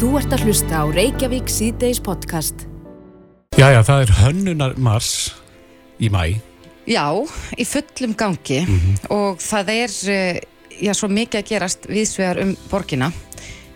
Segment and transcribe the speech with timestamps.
[0.00, 2.62] Þú ert að hlusta á Reykjavík síðdeis podcast.
[3.60, 5.10] Jæja, það er hönnunar mars
[6.00, 6.38] í mæ.
[6.88, 7.04] Já,
[7.60, 8.62] í fullum gangi
[9.12, 10.38] og það er eh,
[10.80, 13.10] já, svo mikið að gerast viðsvegar um borgina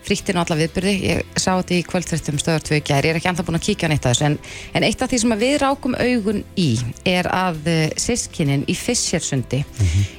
[0.05, 3.47] fríttinu alla viðbyrði, ég sá þetta í kvöldþrættum stöðar tvö gæri, ég er ekki andan
[3.47, 4.37] búin að kíkja neitt að þessu en,
[4.77, 6.67] en eitt af því sem við rákum augun í
[7.09, 9.63] er að uh, sískinin í Fischersundi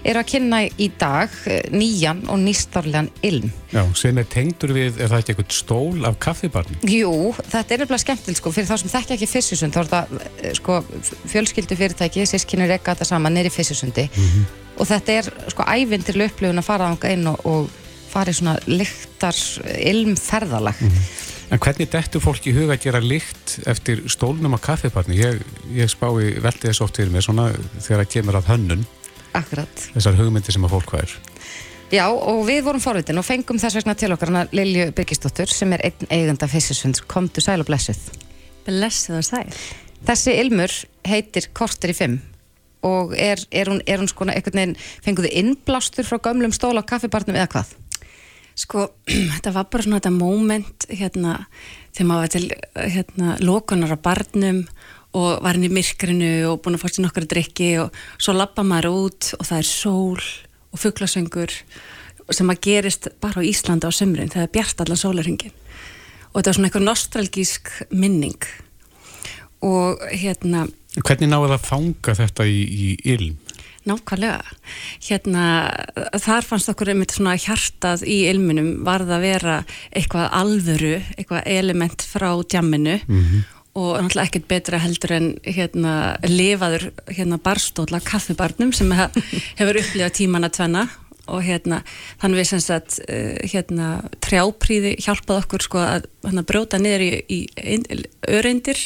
[0.07, 3.53] eru að kynna í dag uh, nýjan og nýstárlegan ilm.
[3.73, 6.79] Já, sem er tengdur við, er það ekki eitthvað stól af kaffibarni?
[6.91, 10.29] Jú, þetta er nefnilega skemmtileg sko, fyrir þá sem þekki ekki Fissersund þá er þetta
[10.43, 10.79] eh, sko,
[11.33, 14.09] fjölskyldu fyrirtæki sískinni rekka þetta saman neyri Fissersundi
[14.77, 17.83] og þetta er sko ævindir upplifun að fara ánga inn og, og
[18.17, 19.37] fara í svona lyktar
[19.93, 20.83] ilmferðalag
[21.47, 25.15] En hvernig dettur fólk í huga að gera lykt eftir stólnum af kaffibarni?
[25.21, 25.45] Ég,
[25.77, 28.83] ég spái veldi þess oft fyrir mig svona þegar það kemur að hönnun,
[29.37, 31.15] Akkurat þessar hugmyndir sem að fólk hvað er.
[31.93, 35.71] Já, og við vorum forvitin og fengum þess vegna til okkar hana Lilju Birgisdóttur sem
[35.77, 38.01] er einn eiganda Fissersund komdu sæl og blessuð
[38.67, 39.53] Blessið og sæl.
[40.07, 40.73] Þessi ilmur
[41.07, 42.19] heitir Korter í fimm
[42.87, 46.83] og er, er, hún, er hún sko einhvern veginn fenguðu innblástur frá gömlum stól á
[46.87, 47.71] kaffibarnum eða hvað?
[48.57, 48.87] Sko,
[49.35, 51.39] þetta var bara svona þetta moment hérna,
[51.93, 52.47] þegar maður var til
[52.97, 54.65] hérna, lokunar á barnum
[55.17, 58.65] og var henni í myrkrinu og búin að fá sér nokkara drikki og svo lappa
[58.67, 60.25] maður út og það er sól
[60.73, 61.55] og fugglasöngur
[62.35, 65.55] sem að gerist bara á Íslanda á sömrin þegar bjart allan sólarhingin
[66.33, 68.49] og þetta var svona eitthvað nostralgísk minning
[69.65, 73.35] og hérna Hvernig náðu það að fanga þetta í, í ilm?
[73.87, 74.41] Nákvæmlega.
[75.07, 75.43] Hérna,
[76.19, 79.59] þar fannst okkur einmitt svona hjartað í ilminum varð að vera
[79.95, 82.97] eitthvað alvöru, eitthvað element frá djamminu.
[83.77, 89.11] Og náttúrulega ekkert betra heldur en hérna lifaður hérna barstóla kaffibarnum sem he-
[89.61, 90.87] hefur upplifað tíman að tvenna
[91.27, 91.83] og hérna
[92.23, 93.89] þannig við sem sagt uh, hérna
[94.25, 97.87] trjápríði hjálpað okkur sko að hérna, brjóta niður í, í ein-
[98.27, 98.81] öreindir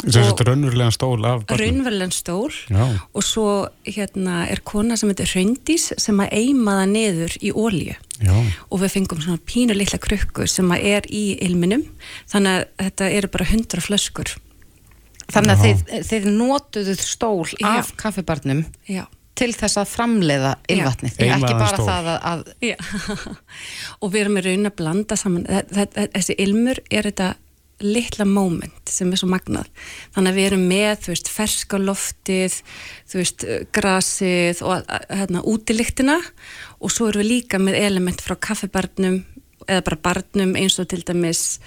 [0.00, 2.86] Þess að raunverulega stól af raunverulegan stól Já.
[3.12, 3.46] og svo
[3.84, 8.36] hérna er kona sem heitir Hraundís sem að eima það niður í ólíu Já.
[8.70, 11.84] og við fengum svona pínu litla krukku sem að er í ilminum
[12.32, 14.36] þannig að þetta eru bara hundra flöskur
[15.30, 15.74] Þannig að Já.
[15.78, 17.68] þið, þið notuðuð stól Já.
[17.76, 19.04] af kaffibarnum já,
[19.40, 21.86] til þess að framleiða ylvatnið, ekki bara stól.
[21.88, 22.40] það að, að
[24.02, 25.46] og við erum í raun að blanda saman.
[25.48, 27.30] Þe- þe- þessi ilmur er þetta
[27.80, 29.68] litla moment sem er svo magnað.
[30.12, 32.58] Þannig að við erum með, þú veist, ferska loftið
[33.08, 36.18] þú veist, grasið og að- hérna, útilíktina
[36.80, 39.22] og svo erum við líka með element frá kaffibarnum
[39.64, 41.58] eða bara barnum eins og til dæmis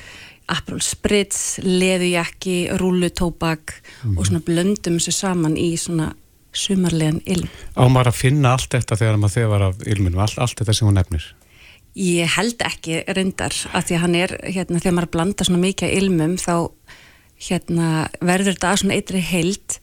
[0.53, 3.73] Aperol Spritz, leðujakki rúlutóbak
[4.17, 6.11] og svona blöndum þessu saman í svona
[6.57, 7.49] sumarlegan ilm.
[7.75, 10.89] Á maður að finna allt þetta þegar maður þegar af ilminum, allt, allt þetta sem
[10.89, 11.27] hún nefnir.
[11.99, 15.95] Ég held ekki reyndar að því að hann er, hérna, þegar maður blanda svona mikið
[15.99, 16.55] ilmum þá
[17.47, 17.89] hérna,
[18.23, 19.77] verður þetta að svona eitri heild.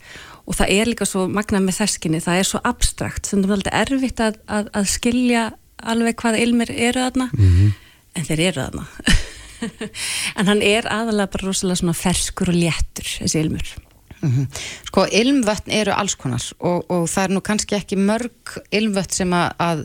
[0.51, 3.29] Og það er líka svo magnað með þeskinni, það er svo abstrakt.
[3.29, 5.45] Sem það er alltaf erfitt að, að, að skilja
[5.81, 8.89] alveg hvað ilmir eru þarna en þeir eru þarna.
[10.41, 13.75] En hann er aðalega bara rosalega svona ferskur og léttur þessi ilmur
[14.21, 14.49] Mhm.
[14.91, 19.33] Sko, ilmvötn eru alls konar og, og það er nú kannski ekki mörg ilmvötn sem
[19.33, 19.85] að, að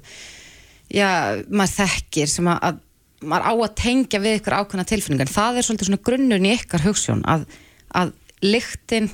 [0.92, 1.10] já,
[1.48, 2.82] maður þekkir sem að, að
[3.26, 5.32] maður á að tengja við ykkur ákveðna tilfinningar.
[5.32, 7.46] Það er svolítið svona grunnurinn í ykkar hugssjón að,
[7.96, 8.12] að
[8.46, 9.10] lyktin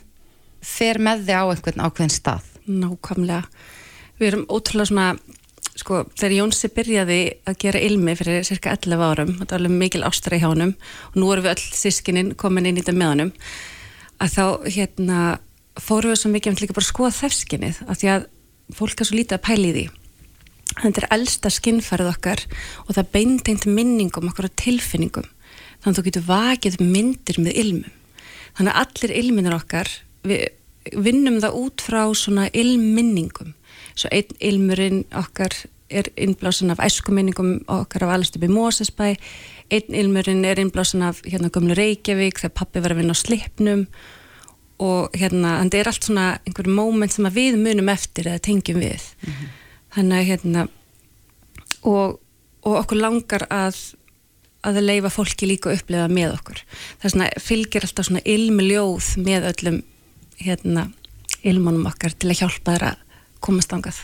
[0.62, 2.50] fer með þig á einhvern ákveðin stað.
[2.72, 3.46] Nákvæmlega.
[4.22, 5.08] Við erum ótrúlega svona,
[5.80, 10.04] sko, þegar Jónsi byrjaði að gera ilmi fyrir cirka 11 árum, þetta var alveg mikil
[10.06, 10.76] ástra í hjánum
[11.12, 13.32] og nú erum við öll sískininn komin inn í þetta með honum,
[14.22, 14.46] að þá,
[14.76, 15.22] hérna,
[15.82, 18.30] fórum við svo mikið um bara að skoða þefskinnið, af því að
[18.78, 19.86] fólk er svo lítið að pæli því.
[20.72, 22.44] Þetta er elsta skinnfærið okkar
[22.86, 25.28] og það beintengt minningum okkar og tilfinningum.
[25.82, 27.98] Þannig að þú getur vakið myndir með ilmum.
[28.56, 29.90] Þannig að allir ilminir okkar,
[30.28, 33.54] við vinnum það út frá svona ilmminningum.
[33.96, 35.56] Svo einn ilmurinn okkar
[35.92, 39.16] er innblásin af æskuminningum okkar af allast upp í Mósesbæ,
[39.72, 43.86] einn ilmurinn er innblásin af hérna gömlu Reykjavík þegar pappi var að vinna á slipnum
[44.82, 48.82] og hérna, en þetta er allt svona einhverjum moment sem við munum eftir eða tengjum
[48.82, 49.04] við.
[49.94, 50.64] Þannig að hérna,
[51.86, 52.18] og,
[52.66, 53.80] og okkur langar að
[54.62, 56.60] að leifa fólki líka upplefa með okkur.
[57.02, 59.80] Það er svona, fylgir alltaf svona ilmljóð með öllum
[60.42, 60.84] hérna,
[61.42, 63.02] ilmunum okkar til að hjálpa að
[63.42, 64.04] komast angað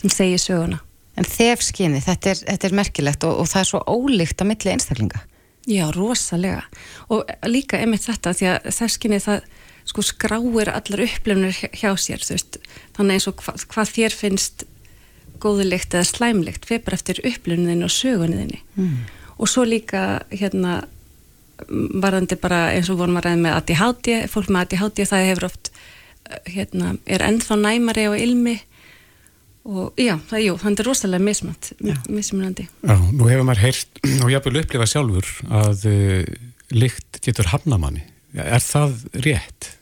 [0.00, 0.78] sem segir söguna
[1.20, 4.72] En þefskinni, þetta er, þetta er merkilegt og, og það er svo ólíkt að milli
[4.72, 5.24] einstaklinga.
[5.68, 6.62] Já, rosalega
[7.12, 9.42] og líka einmitt þetta því að þesskinni það
[9.90, 12.58] sko skráir allar upplifunir hjá- sér þú veist,
[12.96, 14.64] þannig eins og hva, hvað þér finnst
[15.40, 18.96] góðulikt eða slæmlikt fyrir bara eftir upplifuninni og sögunniðinni mm.
[19.38, 20.82] og svo líka hérna
[21.68, 25.72] varðandi bara eins og vorum að ræða með ADHD, fólk með ADHD það hefur oft,
[26.30, 28.56] uh, hérna, er ennþá næmari á ilmi
[29.68, 31.72] og já, það, jú, það er rosalega mismant,
[32.08, 32.68] mismunandi.
[32.80, 36.30] Já, nú hefur maður heyrt og hafði upplifað sjálfur að uh,
[36.72, 38.06] lykt getur hafnamanni.
[38.40, 38.96] Er það
[39.26, 39.74] rétt?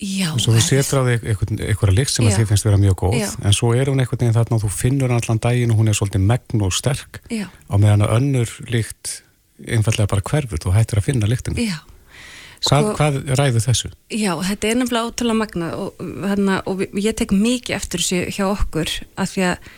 [0.00, 0.30] Já.
[0.40, 3.28] Svo þú setur á þig eitthvað lykt sem að þið finnst vera mjög góð, já.
[3.44, 5.98] en svo er hún eitthvað þarna og þú finnur hann allan daginn og hún er
[5.98, 7.44] svolítið megn og sterk já.
[7.52, 9.18] á meðan að önnur lykt
[9.60, 11.66] einfallega bara hverfur, þú hættir að finna lyktinu.
[11.68, 11.76] Já.
[12.60, 13.88] Sko, hvað ræður þessu?
[14.12, 18.44] Já, þetta er nefnilega ótrúlega magna og, hana, og ég tek mikið eftir þessu hjá
[18.50, 19.70] okkur af því að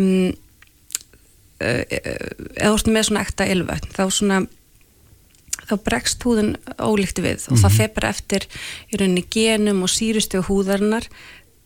[0.00, 0.32] um,
[1.64, 4.40] eða ert með svona ekta ylvöld þá svona
[5.64, 7.62] þá bregst húðun ólíkti við og mm -hmm.
[7.62, 7.76] það mhm.
[7.78, 8.46] feir bara eftir
[8.90, 11.08] í rauninni genum og sírustu húðarinnar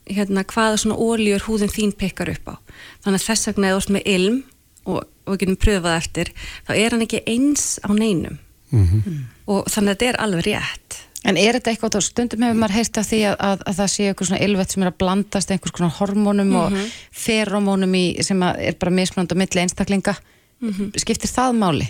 [0.09, 2.55] hérna hvaða svona óljur húðun þín pekar upp á
[3.03, 4.43] þannig að þess vegna eða ert með ilm
[4.85, 6.31] og, og við getum pröfað eftir
[6.67, 8.39] þá er hann ekki eins á neinum
[8.71, 9.21] mm -hmm.
[9.45, 12.97] og þannig að þetta er alveg rétt En er þetta eitthvað, stundum hefur maður heist
[12.97, 15.75] af því að, að, að það sé eitthvað svona ylvett sem er að blandast einhvers
[15.75, 16.59] konar hormónum mm -hmm.
[16.61, 16.91] og mhm.
[17.11, 20.15] feromónum í, sem er bara mismunand á milli einstaklinga
[20.59, 20.91] mhm.
[20.95, 21.89] skiptir það máli?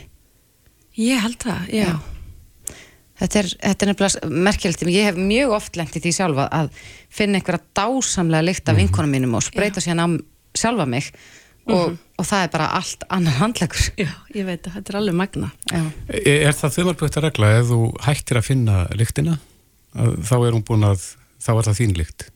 [0.97, 1.85] Ég held það, já.
[1.85, 1.99] já.
[3.19, 6.69] Þetta er, þetta er nefnilega merkjöld, ég hef mjög oft lendið því sjálfa að
[7.09, 8.81] finna einhverja dásamlega lykt af mm -hmm.
[8.81, 10.07] vinkonum mínum og spreita sér á
[10.55, 11.11] sjálfa mig
[11.69, 12.17] og, mm -hmm.
[12.17, 13.85] og það er bara allt annar handlegur.
[13.97, 15.51] Já, ég veit að þetta er alveg magna.
[15.73, 19.39] Er, er það þumalbútt að regla ef þú hættir að finna lyktina,
[19.95, 22.29] þá er hún búin að, þá er það þín lykt?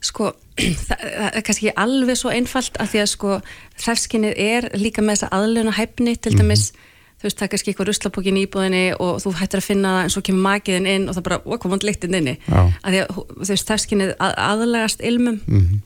[0.00, 0.32] Sko,
[0.86, 3.40] það, það er kannski alveg svo einfalt að því að sko,
[3.76, 6.38] þefskinnið er líka með þessa aðluna hæfni til mhm.
[6.40, 6.88] dæmis mm -hmm
[7.20, 10.06] þú veist, það er kannski eitthvað ruslapokkin í íbúðinni og þú hættir að finna það
[10.06, 13.10] en svo kemur makiðin inn og það bara, okkur vond líktinn inni að því að
[13.12, 15.82] þú veist, það skinnið að, aðlegast ilmum mm -hmm.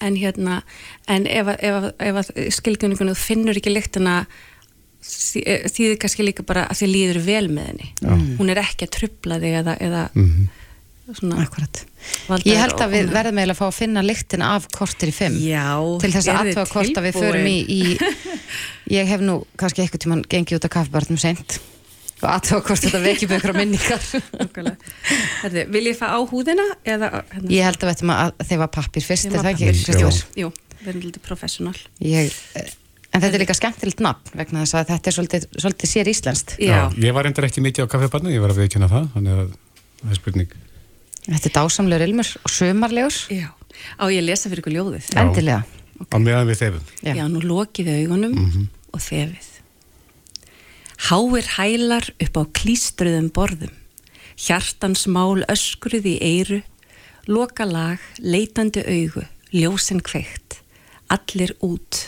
[0.00, 0.60] En hérna,
[1.10, 4.22] en ef, ef, ef, ef skilgjörningunum finnur ekki líktina
[5.44, 7.92] eh, þýðir kannski líka bara að þið líður vel með henni.
[8.00, 8.14] Já.
[8.40, 11.16] hún er ekki að trubla þig eða, eða mm -hmm.
[11.20, 11.84] svona Akkurat
[12.48, 15.36] Ég held að við verðum eiginlega að fá að finna lyktina af kortir í fimm
[15.36, 17.98] Já, til þess að aðtöða hvort að við förum í, í
[18.96, 21.79] Ég hef nú kannski eitthvað tíman gengið út af kaffibarnum sent og
[22.26, 24.02] aðtöða hvort þetta vekjum ykkur á minningar.
[25.40, 26.66] Herði, Vil ég fá á húðina?
[26.84, 27.52] Eða, hérna?
[27.54, 29.70] Ég held að veitum að þeir var pappir fyrst er það ekki?
[29.96, 30.12] Jú,
[30.44, 31.74] jú við erum litið professional.
[32.04, 32.36] Ég,
[33.10, 36.52] En þetta er líka skemmtilegt nafn vegna þess að þetta er svolítið, svolítið sér íslenskt.
[36.62, 36.76] Já.
[36.76, 39.48] Já, Ég var endur ekki mikið á kaffibarnu, ég var að viðkjöna það þannig að
[40.04, 40.52] það er spurning.
[41.26, 43.48] Þetta er dásamlegur ilmur og sömarlegur Já,
[43.98, 45.10] á ég lesa fyrir ykkur ljóðið?
[45.18, 45.64] Endilega.
[46.06, 46.86] Á meðan við þefum.
[47.02, 49.49] Já, Já nú lokið augunum mm -hmm og þefið.
[51.00, 53.72] Háir hælar upp á klístruðum borðum,
[54.36, 56.58] hjartans mál öskruð í eiru,
[57.24, 60.60] loka lag, leitandi augu, ljósinn kveikt,
[61.08, 62.04] allir út,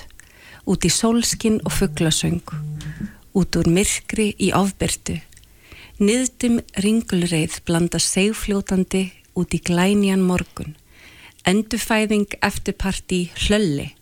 [0.69, 2.44] út í sólskinn og fugglasöng,
[3.33, 5.17] út úr myrkri í ofbertu,
[5.97, 10.77] niðdum ringulreið blanda segfljótandi út í glænjan morgun,
[11.49, 13.94] endufæðing eftirparti hlölli,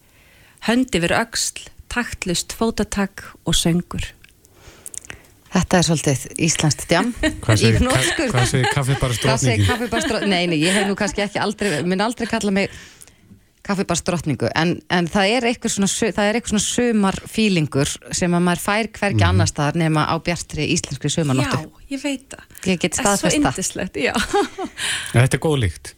[0.66, 4.16] höndi verið auksl, taktlust fótatak og söngur.
[5.50, 7.10] Þetta er svolítið Íslands djam
[7.42, 9.66] Hvað segir kaffibarstrotningi?
[9.66, 12.70] Kaffibarstrotningi, nei, nei, ég hef nú kannski ekki aldrei, minn aldrei kalla mig
[13.66, 18.62] kaffibarstrotningu, en, en það er eitthvað svona, það er eitthvað svona sömarfílingur sem að maður
[18.64, 19.26] fær hvergi mm.
[19.28, 21.60] annar staðar nema á bjartri íslenskri sömarnóttu.
[21.60, 22.46] Já, ég veit það.
[22.70, 23.20] Ég get staðfesta.
[23.20, 24.14] Það er svo indislegt, já.
[25.12, 25.92] Þetta er góð líkt.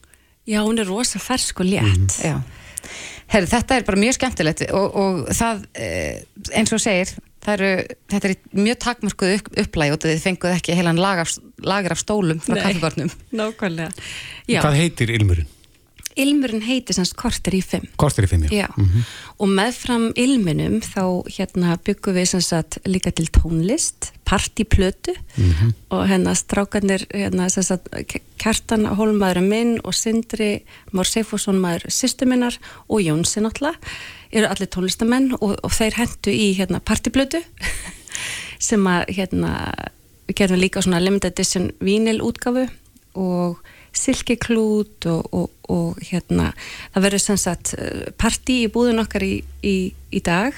[0.50, 2.18] Já, hún er rosa fersk og létt.
[2.18, 2.32] Mm.
[2.32, 2.90] Já.
[3.32, 7.14] Herri, þetta er bara mjög skemmtilegt og, og það, eh, eins og segir,
[7.52, 7.70] eru,
[8.12, 12.54] þetta er mjög takmörkuð upp, upplæg og þið fenguð ekki heilan lagar af stólum frá
[12.60, 13.10] kaffibarnum.
[13.34, 13.90] Nákvæmlega.
[14.52, 15.50] Hvað heitir ilmurinn?
[16.16, 17.86] Ilmurinn heitir semst korter í fimm.
[18.00, 18.64] Korter í fimm, já.
[18.64, 18.68] já.
[18.76, 19.04] Mm -hmm.
[19.38, 25.72] Og meðfram ilminum þá hérna byggum við semst að líka til tónlist, partyplötu mm -hmm.
[25.90, 32.58] og hérna strákarnir, hérna semst að Kertan Hólmaður minn og Sindri Mór Seifússon maður sýstuminnar
[32.88, 33.78] og Jónsi náttúrulega
[34.32, 37.42] eru allir tónlistamenn og, og þeir hendu í hérna partyplötu
[38.68, 39.74] sem að hérna
[40.28, 42.68] við gerum líka svona limited edition vínil útgafu
[43.14, 43.60] og
[43.96, 46.52] silkiklút og, og, og hérna
[46.94, 49.76] það verður sem sagt eh, parti í búðun okkar í, í,
[50.12, 50.56] í dag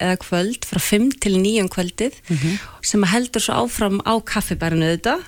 [0.00, 2.60] eða kvöld frá 5 til 9 kvöldið mm -hmm.
[2.82, 5.20] sem heldur svo áfram á kaffibærinu auðvitað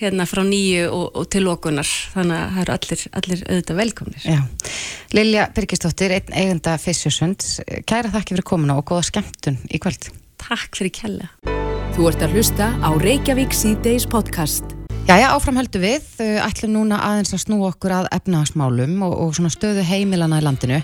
[0.00, 4.22] hérna frá nýju og, og til okunar þannig að það eru allir, allir auðvitað velkomnir.
[4.26, 4.40] Já.
[5.14, 7.46] Lilja Birgisdóttir einn eigenda Fissjusund
[7.86, 10.10] kæra þakki fyrir komuna og góða skemmtun í kvöld.
[10.36, 11.28] Takk fyrir kella
[11.94, 14.73] Þú ert að hlusta á Reykjavík C-Days podcast
[15.04, 16.04] Jæja, áframhöldu við,
[16.40, 20.78] ætlum núna aðeins að snú okkur að efnagasmálum og, og svona stöðu heimilana í landinu.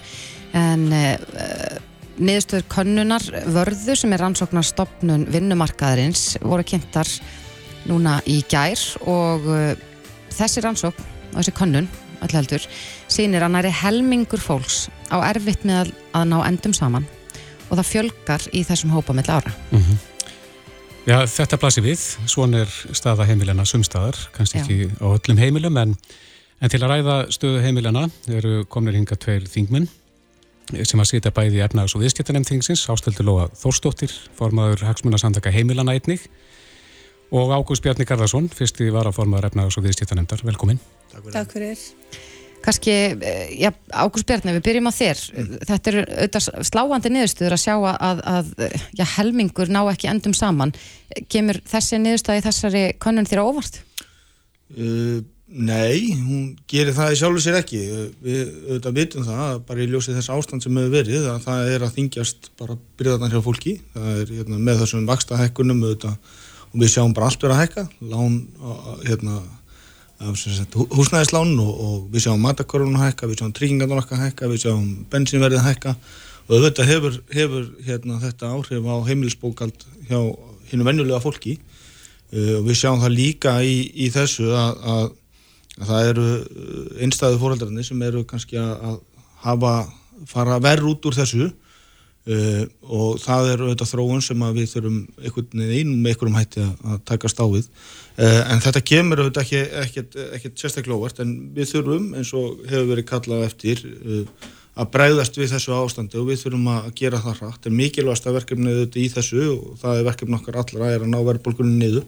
[0.52, 1.78] En uh,
[2.20, 7.08] niðurstöður könnunar vörðu sem er rannsóknarstopnun vinnumarkaðarins voru kynntar
[7.88, 9.72] núna í gær og uh,
[10.36, 11.88] þessi rannsókn og þessi könnun
[12.20, 12.68] öll heldur
[13.08, 17.08] sýnir að næri helmingur fólks á erfitt með að, ná endum saman
[17.70, 19.56] og það fjölgar í þessum hópa mill ára.
[21.08, 24.64] Já, þetta blasir við, svona er staða heimilina sumstaðar, kannski Já.
[24.66, 25.94] ekki á öllum heimilum, en,
[26.60, 29.88] en til að ræða stöðu heimilina eru komnir hinga tveir þingmenn
[30.86, 35.96] sem að sitja bæði í efnaðs- og viðskiptanemn þingsins, Ástöldur Lóa Þórsdóttir, formaður hagsmunasamtaka heimilana
[35.96, 36.28] einnig
[37.34, 40.78] og Ágúst Bjarni Garðarsson, fyrsti varaformaður efnaðs- og viðskiptanemndar, velkomin.
[41.32, 41.88] Takk fyrir.
[42.60, 45.20] Kannski, eh, já, Ágúst Bjarni, við byrjum á þér.
[45.64, 48.50] Þetta eru auðvitað sláandi niðurstöður að sjá að, að
[48.98, 50.74] já, helmingur ná ekki endum saman.
[51.32, 53.80] Kemur þessi niðurstöð í þessari könnun þér óvart?
[54.76, 57.80] Uh, nei, hún gerir það í sjálfu sér ekki.
[57.88, 61.48] Uh, Við auðvitað vitum það, að bara í ljósið þess ástand sem hefur verið, að
[61.48, 63.74] það er að þingjast bara byrðarnar hjá fólki.
[63.96, 66.36] Það er hérna, með þessum vaksta hækkunum auðvitað
[66.70, 68.36] og við sjáum bara allt vera að hækka, lán,
[69.02, 69.40] hérna,
[70.20, 75.64] húsnæðislán og, og við sjáum matakorunum hækka, við sjáum tryggingarnar okkar hækka, við sjáum bensínverðið
[75.64, 75.94] hækka.
[76.48, 80.18] Og auðvitað hefur, hefur hérna, þetta áhrif á heimilisbókald hjá
[80.72, 81.56] hinu venjulega fólki.
[82.30, 85.08] Uh, og við sjáum það líka í, í þessu að, að,
[85.80, 86.28] að það eru
[87.00, 89.00] einstæðu fóreldrarnir sem eru kannski að
[89.46, 89.74] hafa
[90.28, 91.48] fara verð út úr þessu
[92.30, 96.96] uh, og það er auðvitað þróun sem við þurfum einhvern veginn með einhverjum hætti að,
[97.08, 102.08] taka stáfið uh, en þetta kemur auðvitað ekki, ekkert, ekkert sérstaklega óvart en við þurfum
[102.18, 106.68] eins og hefur verið kallað eftir uh, að bregðast við þessu ástandi og við þurfum
[106.72, 107.66] að gera það hratt.
[107.66, 111.18] En mikilvægsta verkefnið auðvitað í þessu og það er verkefni okkar allra er að ná
[111.26, 112.06] verðbólgunni niður.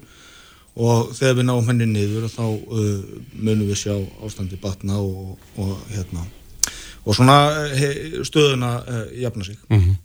[0.72, 2.46] Og þegar við náum henni niður þá
[3.34, 6.24] munum við sjá ástandi batna og, og hérna
[7.02, 7.36] og svona
[7.74, 7.90] he,
[8.26, 9.96] stöðuna uh, jafna sig Mm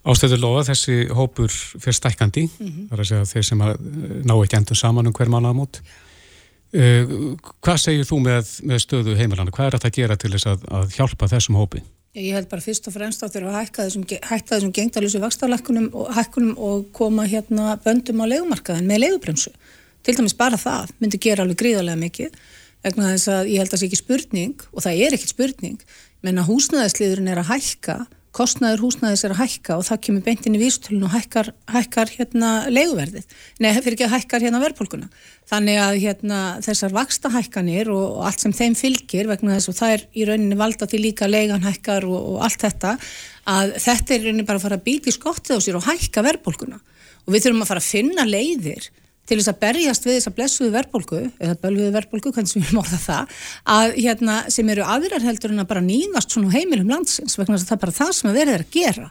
[0.00, 2.46] Ástöldur Lóa, þessi hópur fyrir stækkandi,
[2.88, 5.82] þar að segja þeir sem að eh, ná ekki endum saman um hver mánaðamót.
[6.70, 7.34] Uh,
[7.66, 9.50] hvað segir þú með, með stöðu heimilana?
[9.50, 11.82] Hvað er þetta að gera til þess að, að hjálpa þessum hópi?
[12.14, 15.88] Ég held bara fyrst og fremst að þurfa að hækka þessum, hækka þessum gengdalusu vakstarlækkunum
[15.98, 16.22] og
[16.54, 19.52] og koma hérna böndum á legumarkaðin með legubremsu.
[20.06, 22.38] Til dæmis bara það myndi gera alveg gríðarlega mikið
[22.86, 25.82] vegna þess að ég held að það sé ekki spurning og það er ekkit spurning
[26.24, 27.98] menn að húsnæðisliðurinn er að hækka
[28.36, 32.50] kostnæður húsnæðis er að hækka og það kemur beintin í vísutölun og hækkar, hækkar hérna
[32.70, 33.24] leiguverðið,
[33.58, 35.08] nei fyrir ekki að hækkar hérna verðpólkuna.
[35.50, 39.78] Þannig að hérna þessar vaksta hækkanir og, og allt sem þeim fylgir vegna þess og
[39.80, 42.94] það er í rauninni valda til líka leigan hækkar og, og allt þetta
[43.50, 45.88] að þetta er í rauninni bara að fara að býta í skottið á sér og
[45.90, 48.90] hækka verðpólkuna og við þurfum að fara að finna leiðir
[49.30, 52.82] til þess að berjast við þessa blessuðu verðbólgu eða bölguðu verðbólgu, hvernig sem við erum
[52.82, 53.38] orðað það
[53.76, 57.68] að hérna sem eru aðrar heldur en að bara nýðast svona heimilum landsins vegna þess
[57.68, 59.08] að það er bara það sem að verið er að gera.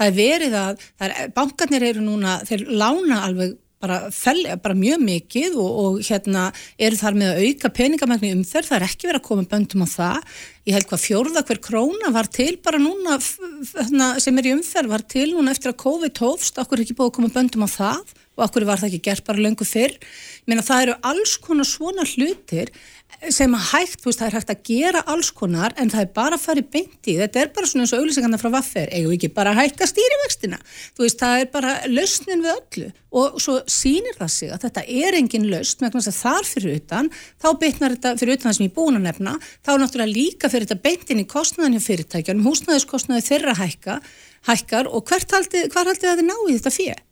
[0.00, 5.02] Það er verið að, er, bankarnir eru núna, þeir lána alveg bara, fel, bara mjög
[5.02, 6.48] mikið og, og hérna
[6.80, 9.88] eru þar með að auka peningamækni umferð, það er ekki verið að koma böndum á
[9.88, 10.34] það,
[10.68, 14.92] ég held hvað fjórða hver króna var til bara núna hérna, sem er í umferð
[14.92, 17.70] var til núna eftir að COVID hófst, okkur er ekki búið að koma böndum á
[17.72, 19.98] það og okkur var það ekki gert bara löngu fyrr?
[20.40, 22.72] Ég meina það eru alls konar svona hlutir
[23.28, 26.36] sem að hægt, veist, það er hægt að gera alls konar en það er bara
[26.38, 28.88] að fara í beinti þetta er bara svona eins og auðlýsingarna frá Vaffer.
[28.94, 30.60] Eigum við ekki bara að hækka stýrivextina?
[30.98, 32.88] Veist, það er bara lausnin við öllu.
[33.20, 36.80] Og svo sýnir það sig að þetta er engin lausn, vegna þess að þar fyrir
[36.80, 39.36] utan þá beitnar þetta fyrir utan það sem ég búin að nefna.
[39.60, 44.00] Þá er náttúrulega líka fyrir þetta beintin í kostnaðin hjá fyrirtækjanum, húsnæðiskostnaði þeirra hækka,
[44.48, 44.88] hækkar.
[44.94, 47.06] Og hvert haldið, hvar haldið að þið náið þetta fyrir?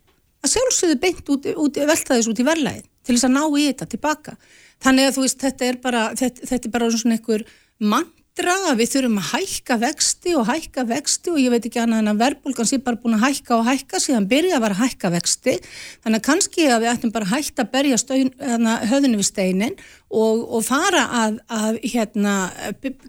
[0.45, 3.64] Að sjálfsögðu beint út, út, velta þess út í verðlæðin til þess að ná í
[3.71, 4.37] þetta tilbaka.
[4.85, 7.45] Þannig að þú veist, þetta er bara, þetta, þetta er bara svona einhver
[7.78, 12.04] mantra að við þurfum að hækka vexti og hækka vexti og ég veit ekki annað
[12.04, 14.83] en að verðbólgan sé bara búin að hækka og hækka síðan byrja að vera að
[14.85, 15.57] hækka vexti.
[16.04, 19.30] Þannig að kannski að við ættum bara að hætta að berja stöðun, hérna, höfðinu við
[19.33, 19.75] steinin
[20.07, 22.37] og, og fara að, að hérna,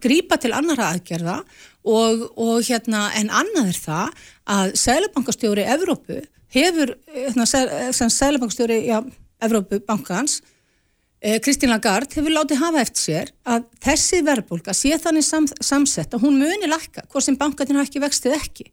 [0.01, 1.37] grípa til annara aðgerða
[1.85, 7.45] og, og hérna, en annað er það að Sælabankastjóri Evrópu hefur hérna,
[7.93, 8.81] sem sælabankstjóri
[9.39, 10.41] Evrópubankans
[11.43, 16.23] Kristín Lagarde hefur látið hafa eftir sér að þessi verðbólka sé þannig sam, samsett að
[16.23, 18.69] hún muni lakka hvort sem bankarnir hafa ekki vextið ekki.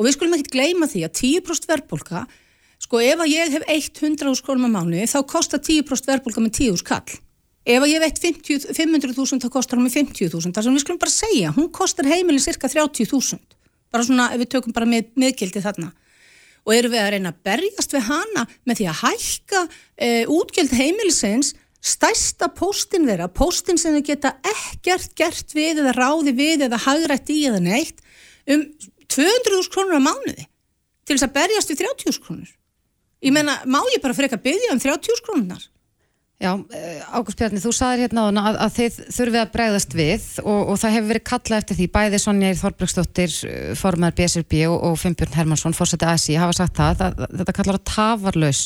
[0.00, 2.24] Og við skulum ekkert gleyma því að 10% verðbólka
[2.82, 6.80] sko ef að ég hef 100 skrónum á mánu þá kostar 10% verðbólka með 10
[6.80, 7.18] skall
[7.62, 11.14] ef að ég veit 500.000 þá kostar hún með 50.000 þar sem við skulum bara
[11.14, 13.38] segja, hún kostar heimilin cirka 30.000
[13.92, 15.92] bara svona ef við tökum bara með, meðgildi þarna
[16.62, 19.62] og eru við að reyna að berjast við hana með því að hækka
[19.96, 21.52] e, útgjöld heimilisins
[21.82, 27.32] stærsta póstin þeirra, póstin sem þau geta ekkert gert við eða ráði við eða hagrætt
[27.34, 28.02] í eða neitt
[28.46, 28.62] um
[29.10, 30.46] 200.000 krónur á mánuði
[31.02, 32.52] til þess að berjast við 30.000 krónur.
[33.22, 35.66] Ég menna, má ég bara freka byggja um 30.000 krónunar
[36.42, 40.60] Já, eh, Ágúst Bjarni, þú saðir hérna að, að þið þurfið að bregðast við og,
[40.72, 43.36] og það hefur verið kallað eftir því bæði Sonja Þorbergsdóttir,
[43.78, 47.78] formar BSRB og, og Fimbjörn Hermansson, fórseti ASI hafa sagt það, að, að þetta kallar
[47.78, 48.62] að tafarlaus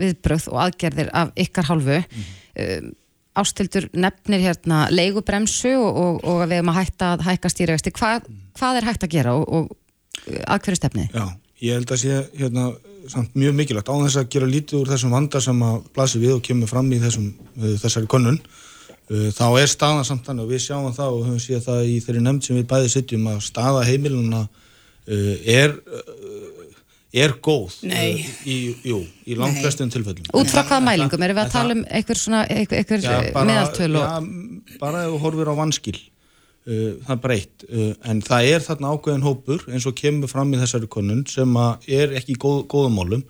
[0.00, 2.88] viðbröð og aðgerðir af ykkar hálfu mm -hmm.
[2.88, 2.96] um,
[3.40, 8.16] Ástildur nefnir hérna leigubremsu og, og við hefum að hætta að hækka stýrivexti, Hva,
[8.58, 9.70] hvað er hægt að gera og
[10.26, 11.14] að hverju stefnið?
[11.14, 11.24] Já,
[11.60, 12.70] ég held að sé hérna
[13.10, 16.34] samt mjög mikilvægt á þess að gera lítið úr þessum vanda sem að blasi við
[16.36, 20.54] og kemur fram í þessum, uh, þessari konun uh, þá er staðan samt þannig og
[20.54, 23.42] við sjáum það og höfum séð það í þeirri nefnd sem við bæði sitjum að
[23.48, 25.76] staða heimiluna uh, er
[27.10, 31.24] er góð í, jú, í langt flestum tilfellum Út frá hvaða mælingum?
[31.26, 32.20] Erum við að tala um einhver,
[32.54, 34.04] einhver meðaltölu?
[34.04, 36.19] Já, bara ef þú horfir á vanskil Uh,
[36.68, 40.60] það er breytt, uh, en það er þarna ákveðin hópur eins og kemur fram í
[40.60, 41.56] þessari konun sem
[41.88, 43.24] er ekki í góð, góðum málum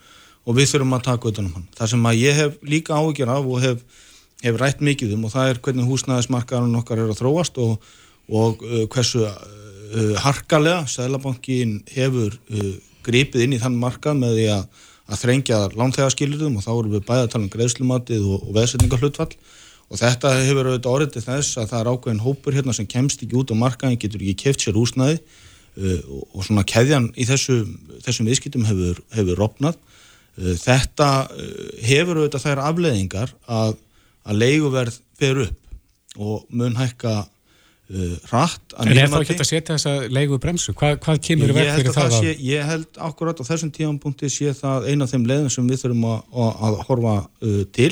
[0.49, 1.69] og við þurfum að taka auðvitað um hann.
[1.79, 4.05] Það sem að ég hef líka ágjör af og hef,
[4.43, 7.91] hef rætt mikið um og það er hvernig húsnæðismarkaðan okkar er að þróast og,
[8.29, 9.27] og uh, hversu
[10.23, 12.37] harkalega Sælabankin hefur
[13.03, 17.09] gripið inn í þann markað með því að, að þrengja lánþegarskilirðum og þá erum við
[17.09, 19.33] bæða að tala um greiðslumatið og, og veðsetningarhlutfall
[19.91, 23.25] og þetta hefur auðvitað orðið til þess að það er ákveðin hópur hérna sem kemst
[23.25, 27.65] ekki út á markaðin, getur ekki keft sér húsnæði uh, og svona keðjan í þessu,
[28.05, 29.81] þessum viðskiptum hefur, hefur rofnað.
[30.39, 33.75] Uh, þetta uh, hefur auðvitað þær afleðingar að,
[34.23, 37.19] að leiguverð fer upp og mun hækka
[38.31, 38.75] rætt.
[38.79, 40.71] En er þá ekki að setja þessa leigu bremsu?
[40.79, 42.13] Hvað, hvað kemur verð fyrir það?
[42.15, 45.81] Sé, ég held akkurat á þessum tímanpunkti sé það eina af þeim leiðum sem við
[45.83, 46.21] þurfum að,
[46.69, 47.15] að horfa
[47.75, 47.91] til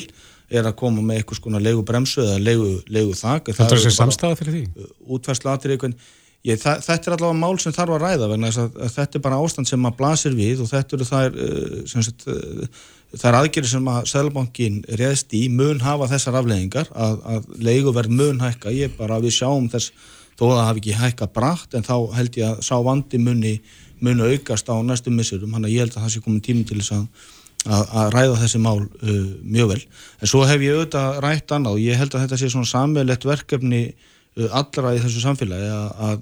[0.49, 3.95] er að koma með eitthvað svona leigu bremsu eða leigu, leigu þak Þetta er þessi
[3.97, 4.87] samstæða fyrir því?
[5.17, 5.99] Útværslu aðtir eitthvað
[6.39, 9.67] Þetta er allavega mál sem þarf að ræða vegna að, að þetta er bara ástand
[9.67, 12.85] sem maður blasir við og þetta eru þær uh, uh,
[13.19, 18.15] þær aðgerið sem að Sælabankin reðst í mun hafa þessar afleðingar að, að leigu verð
[18.15, 18.71] mun hækka.
[18.71, 19.91] Ég bara við sjáum þess
[20.39, 23.53] þó að það hafi ekki hækka brætt en þá held ég að sá vandi muni
[23.99, 26.79] muni aukast á næstum missurum, hann að ég held að það sé komin tími til
[26.79, 27.27] þess að
[27.67, 29.81] að ræða þessi mál uh, mjög vel.
[30.21, 33.27] En svo hef ég auðvitað rætt annað og ég held að þetta sé svona samveilett
[33.27, 36.21] verkefni uh, allra í þessu samfélagi að, að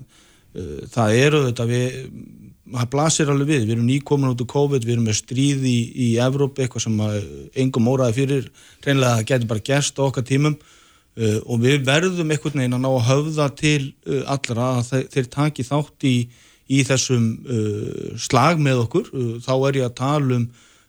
[0.58, 2.00] uh, það eru auðvitað við,
[2.73, 5.78] það blasir alveg við, við erum nýkomin út úr COVID, við erum með stríð í,
[5.93, 7.00] í Evrópi, eitthvað sem
[7.63, 12.34] engum óraði fyrir, reynilega það getur bara gerst á okkar tímum uh, og við verðum
[12.34, 16.17] einhvern veginn að ná að höfða til uh, allra að þeir, þeir taki þátt í,
[16.67, 19.12] í þessum uh, slag með okkur,
[19.45, 20.47] þá er ég að tala um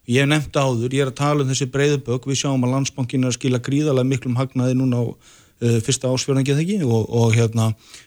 [0.08, 3.26] Ég hef nefnt áður, ég er að tala um þessi breyðubögg, við sjáum að landsbankin
[3.26, 7.66] er að skila gríðarlega miklum hagnaði núna á uh, fyrsta ásfjörðangið ekki og, og hérna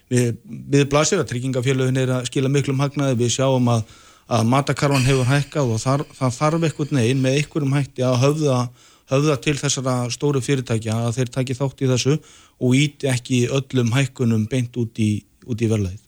[0.09, 3.83] við, við blasir að tryggingafélagin er að skila miklum hagnaði, við sjáum að,
[4.33, 8.57] að matakarvan hefur hækkað og þar, það þarf eitthvað neginn með einhverjum hætti að höfða,
[9.13, 13.93] höfða til þessara stóru fyrirtækja að þeir taki þátt í þessu og íti ekki öllum
[13.93, 16.01] hækkunum beint út í, í verðlæðið.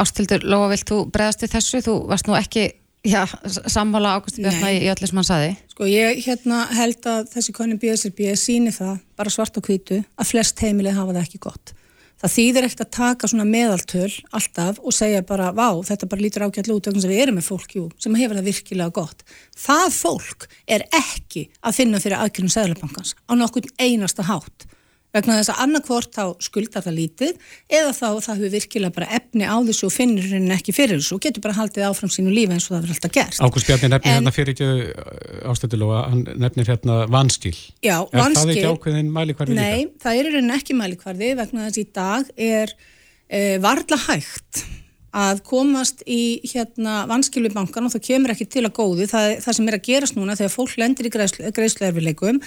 [0.00, 1.80] Ástildur, Lóa, vilt þú bregðast við þessu?
[1.84, 3.24] Þú varst nú ekki Já,
[3.66, 7.78] sammála Águsti Björna í öllu sem hann saði Sko ég hérna held að þessi konum
[7.80, 11.72] BSRB síni það, bara svart og hvitu að flest heimilið hafa það ekki gott.
[12.20, 16.44] Það þýðir ekkert að taka svona meðaltöl alltaf og segja bara vá, þetta bara lítur
[16.44, 19.24] ágætt lút vegna sem við erum með fólk jú, sem hefur það virkilega gott.
[19.56, 24.68] Það fólk er ekki að finna fyrir aðgjörnum Sæðlabankans á nokkur einasta hátt
[25.14, 29.48] vegna þess að annarkvort þá skuldar það lítið eða þá það hefur virkilega bara efni
[29.48, 32.56] á þessu og finnir henni ekki fyrir þessu og getur bara haldið áfram sínu lífi
[32.56, 33.42] eins og það verður alltaf gerst.
[33.42, 37.56] Ágúst Bjarni nefnir en, hérna fyrir ekki uh, ástöldulóa, hann nefnir hérna vanskil.
[37.82, 38.30] Já, er vanskil.
[38.30, 39.70] Er það ekki ákveðin mælikvarði líka?
[39.70, 42.76] Nei, það er henni ekki mælikvarði vegna þess að í dag er
[43.30, 44.64] e, varla hægt
[45.16, 49.08] að komast í hérna vanskilu bankan og það kemur ekki til að góðu.
[49.10, 52.40] Það, það sem er að gerast núna þegar fólk lendir í greiðsleirfileikum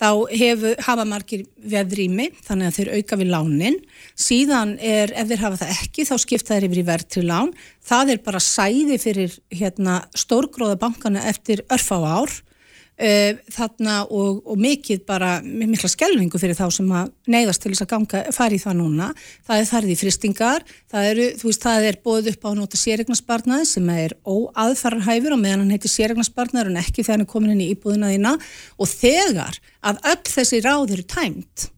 [0.00, 3.78] þá hefur, hafa margir veðrými þannig að þeir auka við lánin.
[4.14, 7.52] Síðan er, ef þeir hafa það ekki þá skipta þeir yfir í verð til lán.
[7.84, 12.42] Það er bara sæði fyrir hérna, stórgróða bankana eftir örfá ár
[12.94, 17.90] þarna og, og mikið bara mikla skelvingu fyrir þá sem að neyðast til þess að
[17.90, 19.08] ganga, fara í það núna.
[19.48, 23.92] Það er þarði fristingar það, eru, veist, það er bóð upp á nota sérregnarsparnaði sem
[23.96, 27.70] er óaðfarrarhæfur og meðan hann heitir sérregnarsparnaður en ekki þegar hann er komin inn í
[27.74, 28.34] íbúðina þína.
[28.78, 31.68] Og þegar að öll þessi ráð eru tæmt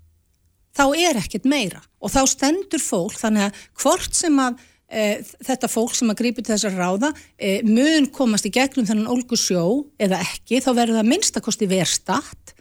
[0.76, 1.80] þá er ekkert meira.
[2.04, 6.54] Og þá stendur fólk þannig að hvort sem að þetta fólk sem að grípi til
[6.54, 11.10] þessar ráða e, mun komast í gegnum þennan olgu sjó eða ekki, þá verður það
[11.10, 12.54] minnstakosti verstatt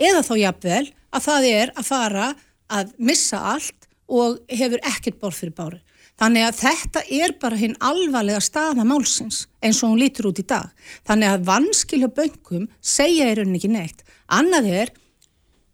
[0.00, 2.26] eða þá jafnvel að það er að fara
[2.70, 5.80] að missa allt og hefur ekkert borð fyrir báru.
[6.20, 10.44] Þannig að þetta er bara hinn alvarlega staða málsins eins og hún lítur út í
[10.44, 10.68] dag.
[11.08, 14.02] Þannig að vanskilja böngum segja í rauninni ekki neitt.
[14.28, 14.92] Annað er,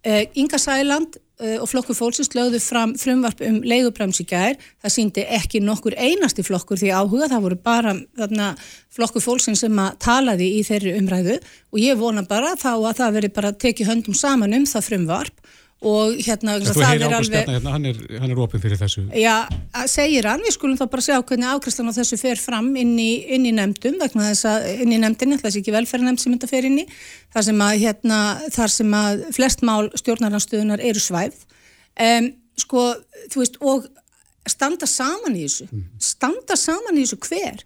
[0.07, 4.57] uh, Inga Sæland og flokkur fólksins lögðu fram frumvarp um leigubrams í gær.
[4.81, 7.29] Það síndi ekki nokkur einasti flokkur því áhuga.
[7.33, 8.55] Það voru bara þarna,
[8.97, 13.19] flokkur fólksins sem að talaði í þeirri umræðu og ég vona bara þá að það
[13.19, 17.73] veri bara tekið höndum saman um það frumvarp og hérna Þú heyri Ágúst Bjarnar hérna,
[17.75, 19.03] hann er, hann er opið fyrir þessu.
[19.13, 19.45] Já,
[19.93, 23.11] segir hann, við skulum þá bara sjá hvernig ákvæmstan á þessu fer fram inn í,
[23.37, 26.51] inn í nefndum, vegna þess að inn í nefndinni, það sé ekki velferðarnemnd sem þetta
[26.51, 26.87] fer inn í
[27.37, 28.23] þar sem að, hérna,
[28.57, 31.45] þar sem að flest mál stjórnarnarstöðunar eru svæfð.
[32.07, 32.89] Um, sko,
[33.35, 33.87] þú veist, og
[34.49, 35.69] standa saman í þessu.
[35.69, 35.87] Mm.
[36.01, 37.65] standa saman í þessu hver?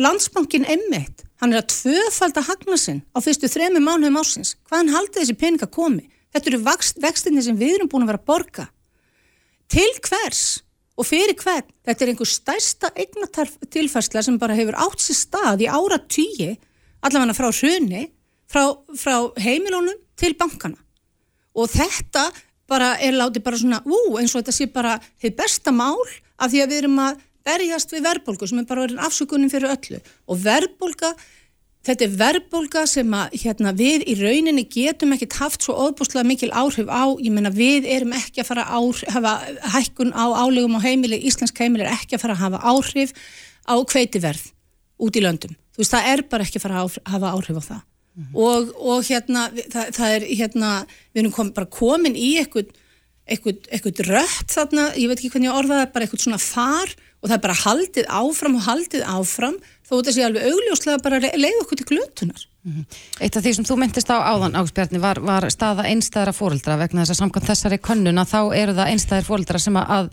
[0.00, 4.94] Landsbankin M1 hann er að tvöfald að hagna sinn á fyrstu þremi mánuðum ásins, hvaðan
[4.94, 6.62] haldi þessi peninga komi Þetta eru
[7.00, 8.66] vextinni sem við erum búin að vera að borga.
[9.72, 10.42] Til hvers
[10.96, 11.64] og fyrir hvern?
[11.88, 16.50] Þetta er einhver stærsta eignatilfærsla sem bara hefur átt sér stað í ára tíi,
[17.00, 18.02] allavega frá hrunni,
[18.52, 18.66] frá,
[19.00, 20.76] frá heimilónum til bankana.
[21.56, 22.28] Og þetta
[22.68, 26.04] bara er látið bara svona, ú, eins og þetta sé bara þið besta mál
[26.36, 29.72] af því að við erum að berjast við verðbólgu sem er bara verið afsökunin fyrir
[29.72, 30.02] öllu.
[30.28, 31.14] Og verðbólga
[31.86, 36.48] Þetta er verðbólga sem að hérna, við í rauninni getum ekkert haft svo óbúslega mikil
[36.50, 39.34] áhrif á, ég menna við erum ekki að fara að hafa
[39.76, 43.14] hækkun á álegum á heimili, íslensk heimili er ekki að fara að hafa áhrif
[43.70, 44.48] á kveitiverð
[44.98, 45.54] út í löndum.
[45.76, 47.80] Þú veist það er bara ekki að fara að hafa áhrif á það.
[48.16, 48.36] Mm -hmm.
[48.42, 50.70] og, og hérna það, það er hérna,
[51.12, 52.72] við erum kom, bara komin í eitthvað,
[53.28, 57.28] eitthvað, eitthvað rött þarna, ég veit ekki hvernig ég orðaði, bara eitthvað svona far og
[57.28, 61.62] það er bara haldið áfram og haldið áfram þó þetta sé alveg augljóslega bara leið
[61.62, 62.46] okkur til glötunar.
[62.66, 62.84] -hmm.
[63.20, 67.04] Eitt af því sem þú myndist á áðan áspjarni var, var staða einstæðra fóreldra vegna
[67.04, 70.10] þess að samkvæmt þessari könnuna þá eru það einstæðir fóreldra sem að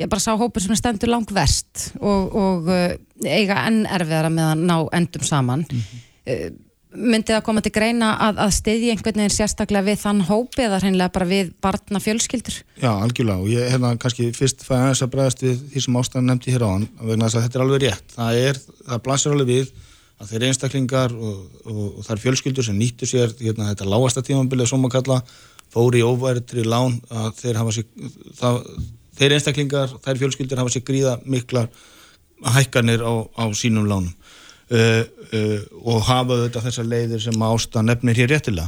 [0.00, 2.92] ég bara sá hópur sem stendur langt vest og, og uh,
[3.24, 5.66] eiga enn erfiðara með að ná endum saman.
[5.70, 6.62] Mm -hmm.
[6.96, 10.80] Myndi það koma til greina að, að stiðja einhvern veginn sérstaklega við þann hópi eða
[10.82, 12.60] hreinlega bara við barna fjölskyldur?
[12.80, 16.30] Já, algjörlega og ég hefna kannski fyrst fæði aðeins að bregðast við því sem ástæðan
[16.32, 18.14] nefndi hér á hann vegna þess að þetta er alveg rétt.
[18.16, 19.74] Það er, það blasir alveg við
[20.16, 24.70] að þeir einstaklingar og, og, og þar fjölskyldur sem nýttu sér hérna, þetta lágasta tímabilið
[24.70, 25.18] sem maður kalla
[25.72, 27.90] fóri í óværitri lán að þeir sér,
[28.38, 28.62] það,
[29.18, 31.68] þeir einstaklingar, þær fjölskyldur hafa sér gríða miklar
[32.56, 34.12] hækkanir á, á sínum lánum
[34.66, 38.66] og hafa þetta þessar leiðir sem ásta nefnir hér réttilega.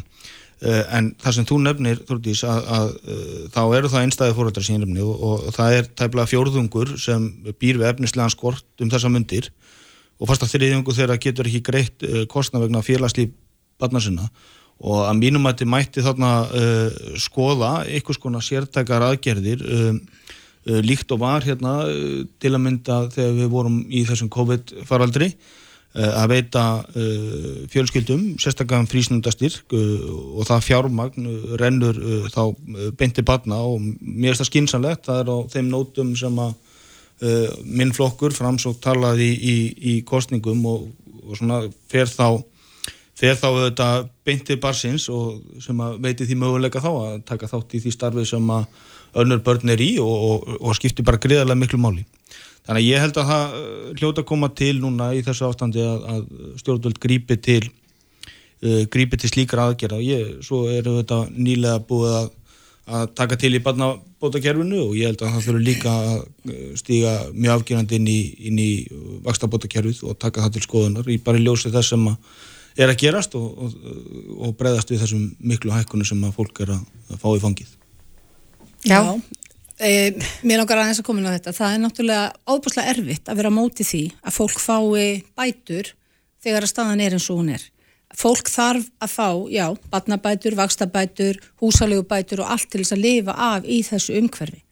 [0.59, 2.89] Uh, en það sem þú nefnir Þúrdís að, að
[3.55, 7.29] þá eru það einstæði fóröldar sín nefni og, og það er tæplega fjórðungur sem
[7.63, 9.53] býr við efnislegan skort um þessa myndir
[10.19, 13.31] og fast að þriðjungu þeirra getur ekki greitt kostna vegna félagslíf
[13.79, 14.27] barna sinna.
[14.83, 20.83] Og að mínum að þetta mætti þarna uh, skoða einhvers konar sértækar aðgerðir uh, uh,
[20.83, 21.79] líkt og var hérna
[22.43, 25.67] til að mynda þegar við vorum í þessum COVID faraldri Eh,
[25.99, 30.05] að veita uh, fjölskyldum sérstaklega frísnundastyrk uh,
[30.39, 31.29] og það fjármagn
[31.61, 31.99] rennur
[32.31, 32.43] þá
[32.99, 36.57] beinti barna og mér finnst það skinsanlegt það er á þeim nótum sem að
[37.67, 39.57] minn flokkur framsók talaði í, í,
[39.91, 40.85] í kostningum og,
[41.27, 42.39] og svona fer þá
[43.19, 43.89] fer þá þetta
[44.27, 48.29] beinti barsins og sem að veiti því möguleika þá að taka þátt í því starfið
[48.31, 48.69] sem að
[49.19, 52.05] önnur börn er í og, og, og skipti bara greiðarlega miklu máli
[52.69, 55.81] Þannig að ég held að það uh, hljóta að koma til núna í þessu ástandi
[55.81, 57.63] að, að stjórnvöld grípi til,
[58.61, 60.01] uh, grípi til slíkar aðgerða.
[60.03, 62.29] Og ég, svo eru þetta nýlega búið að,
[62.99, 67.17] að taka til í barnabótakerfinu og ég held að það þurfu líka að uh, stíga
[67.33, 68.21] mjög afgjörandi inn í,
[68.53, 68.71] inn í
[69.25, 72.21] vakstabótakerfið og taka það til skoðunar í bara ljósi þess sem að
[72.79, 73.75] er að gerast og, og,
[74.45, 77.73] og breyðast við þessum miklu hækkunum sem að fólk er að, að fá í fangið.
[78.87, 79.01] Já,
[79.79, 80.11] E,
[80.43, 81.55] mér langar aðeins að koma inn á þetta.
[81.55, 85.93] Það er náttúrulega óbúslega erfitt að vera á móti því að fólk fái bætur
[86.43, 87.67] þegar að staðan er eins og hún er.
[88.19, 93.69] Fólk þarf að fá, já, batnabætur, vakstabætur, húsalegubætur og allt til þess að lifa af
[93.69, 94.63] í þessu umhverfi.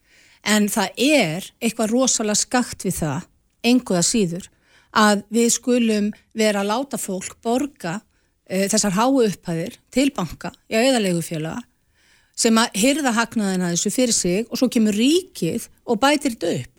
[0.43, 3.29] En það er eitthvað rosalega skakt við það,
[3.67, 4.51] enguða síður,
[4.97, 7.99] að við skulum vera að láta fólk borga
[8.49, 11.63] e, þessar háu upphæðir til banka, já, eða legufélaga
[12.37, 16.73] sem að hyrða hagnaðina þessu fyrir sig og svo kemur ríkið og bætir þetta upp.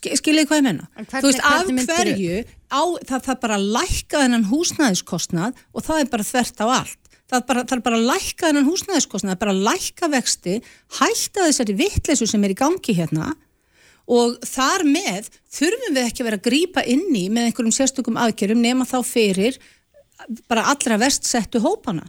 [0.00, 2.36] Skiljið hvað ég menna þú veist af hverju
[2.70, 6.98] á, það, það bara lækka þennan húsnæðiskostnað og það er bara þvert á allt.
[7.30, 10.56] Það, bara, það er bara lækka þennan húsnæðiskostnað það er bara lækka vexti
[11.00, 13.32] hætta þessari vittleysu sem er í gangi hérna
[14.10, 18.64] og þar með þurfum við ekki að vera að grýpa inni með einhverjum sérstökum aðgerðum
[18.64, 19.58] nema þá fyrir
[20.50, 22.04] bara allra vestsettu hópana.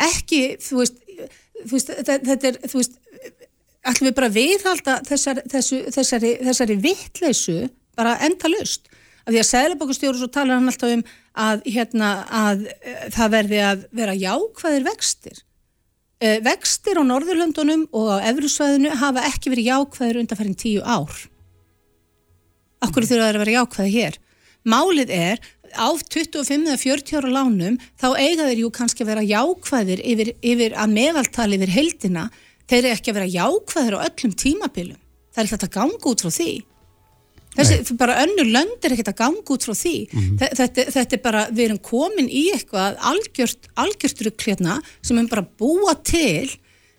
[0.00, 1.01] Ekki, þú veist,
[1.66, 2.98] þú veist, þetta er, þú veist,
[3.90, 5.44] ætlum við bara að viðhalda þessari,
[5.90, 7.56] þessari, þessari vittleysu
[7.98, 8.90] bara endalust
[9.22, 11.02] af því að Sæðlebókustjóru svo talar hann alltaf um
[11.38, 15.42] að, hérna, að e, það verði að vera jákvæðir vextir.
[16.18, 21.22] E, vextir á Norðurlöndunum og á Evrusvæðinu hafa ekki verið jákvæðir undanferðin tíu ár.
[22.82, 24.18] Akkur þurfa það að vera jákvæði hér?
[24.62, 25.42] Málið er
[25.76, 30.32] á 25 eða 40 ára lánum þá eiga þeir jú kannski að vera jákvæðir yfir,
[30.42, 32.26] yfir að meðaltali yfir heldina
[32.68, 35.00] þeir eru ekki að vera jákvæðir á öllum tímabilum
[35.32, 36.50] það er ekkert að ganga út frá því
[37.52, 37.96] þessi, Nei.
[38.00, 40.36] bara önnur lönd er ekkert að ganga út frá því Mhm.
[40.40, 45.18] Þe- þetta, þetta er bara, við erum komin í eitthvað algjört, algjört rugg hérna sem
[45.18, 46.48] er bara búa til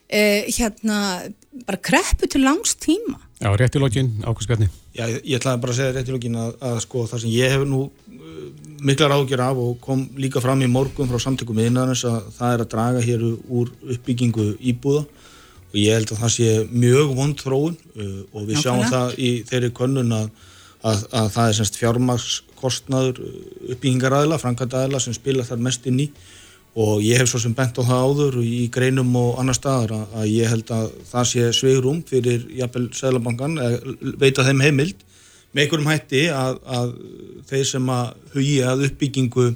[0.10, 1.32] eh, hérna
[1.66, 4.68] bara kreppu til langs tíma Já, rétt í lokin, Ákvæmst Bjarni.
[4.96, 7.30] Já, ég, ég ætlaði bara að segja rétt í lókin að, að sko það sem
[7.34, 11.60] ég hef nú uh, miklar ágjör af og kom líka fram í morgun frá samtökum
[11.64, 15.06] innanins að það er að draga hér úr uppbyggingu íbúða.
[15.74, 18.92] Og ég held að það sé mjög vond þróun uh, og við sjáum Nákvæmlega.
[18.92, 20.28] það í þeirri könnun að,
[20.84, 23.24] að, að það er semst fjármakskostnaður
[23.74, 26.10] uppbyggingaræðla, frankandæðla sem spila þar mest inn í.
[26.74, 30.06] Og ég hef svo sem bent á það áður í greinum og annar staðar að,
[30.22, 33.60] að ég held að það sé sveigrum fyrir jafnvel Sæðlabankan,
[34.22, 35.04] veita þeim heimild
[35.54, 36.96] með einhverjum hætti að, að
[37.50, 39.48] þeir sem að hugi að uppbyggingu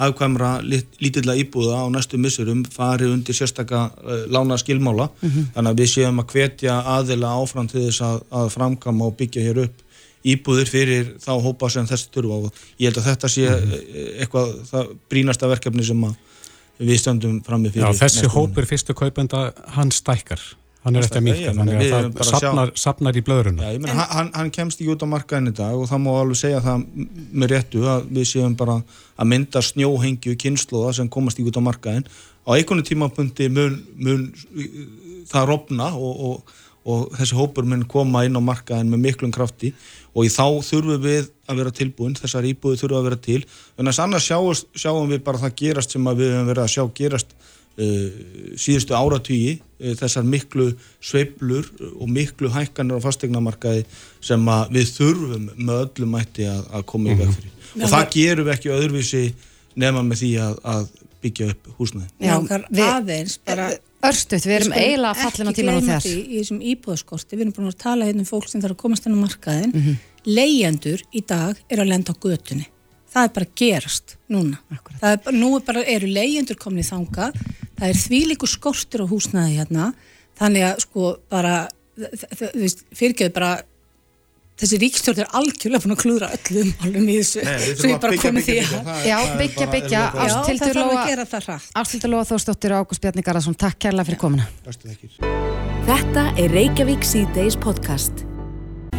[0.00, 5.92] hafkvæmra lítilla íbúða á næstu missurum fari undir sérstaka uh, lána skilmála þannig að við
[5.92, 9.86] séum að hvetja aðila áfram til þess að, að framkama og byggja hér upp
[10.26, 12.48] íbúðir fyrir þá hópa sem þessi þurfa.
[12.48, 13.76] Og ég held að þetta sé mm
[14.20, 16.16] eitthvað það brínasta verkefni sem að
[16.80, 20.42] við stöndum frammi Já, fyrir þessi næstu hópur fyrstu kaupenda, hann stækkar.
[20.80, 23.66] Hann er eftir að ég þannig að það sapnar, sapnar í blöðruna.
[23.66, 26.08] Já, ég meina, hann, hann kemst ekki út á markaðin í dag og það má
[26.14, 26.86] alveg segja það
[27.36, 28.78] með réttu að við séum bara
[29.20, 34.24] að mynda snjóhengju kynnslóða sem komast ekki út á markaðin á einhvern tímapunkti mun, mun
[34.32, 34.80] uh,
[35.28, 36.56] það rofna og, og,
[36.88, 39.74] og þessi hópur mun koma inn á markaðin með miklum krafti
[40.14, 43.90] og í þá þurfum við að vera tilbúin þessar íbúði þurfum að vera til en
[43.90, 46.84] þess annars sjáum, sjáum við bara það gerast sem að við höfum verið að sjá
[47.02, 47.36] gerast
[48.60, 53.84] síðustu áratugi uh, þessar miklu sveiflur og miklu hækkanir á fastegnamarkaði
[54.24, 57.52] sem að við þurfum með öllum mætti að, að koma í veg fyrir.
[57.80, 59.22] Og það gerum við ekki öðruvísi
[59.80, 60.88] nema með því að, að
[61.20, 62.10] byggja upp húsnæði.
[62.24, 62.34] Já,
[62.70, 66.04] við- aðeins bara Örstuðt, við erum eiginlega fallin á ekki tímanum gleyma þegar.
[66.06, 68.78] því í þessum íbúðaskorti, við erum búin að tala hérna um fólk sem þarf að
[68.80, 69.98] komast inn á markaðin Mhm.
[70.24, 72.64] leyendur í dag er að lenda á götunni.
[73.12, 74.56] Það er bara að gerast núna.
[74.72, 75.00] Akkúrat.
[75.02, 77.28] það er bara, nú er bara, eru leyendur komin í þanga
[77.80, 79.90] það er þvílíku skortur á húsnæði hérna,
[80.38, 81.56] þannig að sko bara,
[82.96, 83.50] fyrirgeðu bara
[84.60, 88.00] þessi ríkstjórn er algjörlega búin að klúðra öllum málum í þessu Nei, við svo ég
[88.02, 88.56] bara komið því
[89.08, 92.26] Já, byggja, byggja, bara- Já, það Ásthildur þarf að Lóa- gera það hratt Ástildur Lóa
[92.28, 94.48] Þórsdóttir og Ágúst Bjarni Garðarsson, takk kærlega fyrir komuna.
[94.66, 95.16] Bestu þakkir.
[95.88, 98.26] Þetta er Reykjavík C-Days podcast.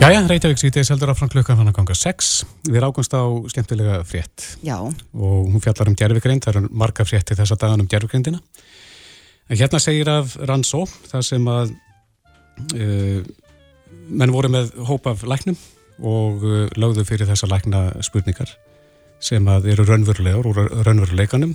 [0.01, 2.29] Jæja, Reykjavík síðdeis heldur áfram klukkan hann að ganga 6.
[2.65, 3.21] Við rákumst á
[3.53, 7.89] skemmtilega frétt Já, og hún fjallar um gerfigreind, það eru margar frétti þessa dagan um
[7.91, 8.39] gerfigreindina.
[9.45, 11.75] En hérna segir af Rannsó, það sem að
[12.81, 13.21] uh,
[14.09, 15.59] menn voru með hóp af læknum
[16.01, 18.55] og uh, lögðu fyrir þessa lækna spurningar
[19.21, 21.53] sem að eru raunverulegar úr raunveruleikanum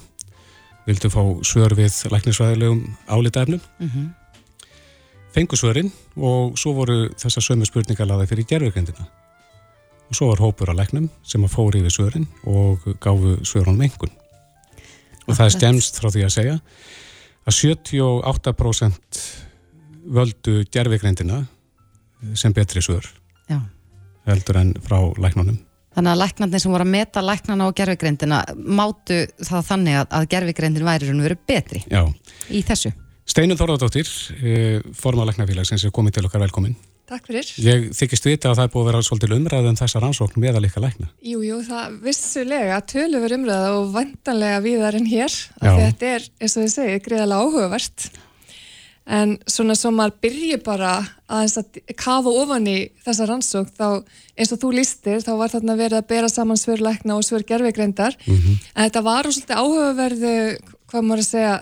[0.87, 4.07] vildu fá svör við læknisvæðilegum álitaefnum mhm.
[5.37, 9.09] Fengu svörin og svo voru þessar sömu spurningar laðið fyrir gerfugreindina.
[10.07, 14.15] Og svo var hópur að læknum sem að fóri yfir svörin og gáfu svörunum engun.
[15.27, 16.57] Og það er skemst frá því að segja
[17.47, 19.23] að 78%
[20.17, 21.45] völdu gerfugreindina
[22.35, 23.05] sem betri svör
[23.51, 23.61] já.
[24.27, 25.59] heldur en frá læknunum.
[25.97, 30.29] Þannig að læknarnir sem voru að meta læknana og gerfigreindina mátu það þannig að, að
[30.35, 32.03] gerfigreindin væri raun og veru betri Já.
[32.53, 32.93] í þessu.
[33.27, 34.11] Steinun Þorðardóttir,
[34.95, 36.77] formar læknafélagsins er komin til okkar velkomin.
[37.07, 37.47] Takk fyrir.
[37.63, 40.65] Ég þykist vita að það er búið að vera svolítil umræð um þessa rannsókn meðal
[40.67, 41.09] ykkar lækna.
[41.23, 45.37] Jú, jú, það vissulega tölur verið umræða og vantanlega víðar en hér.
[45.63, 48.09] Þetta er, eins og þið segið, greiðalega áhugavert.
[49.07, 50.97] En svona svo maður byrji bara
[51.31, 53.87] að að kafa ofan í þessa rannsók þá
[54.35, 58.19] eins og þú lístir þá var þarna verið að bera saman svörleikna og svör gerfegreindar.
[58.27, 58.59] Mhm.
[58.75, 60.35] En þetta var svolítið áhugaverðu,
[60.91, 61.55] hvað maður að segja,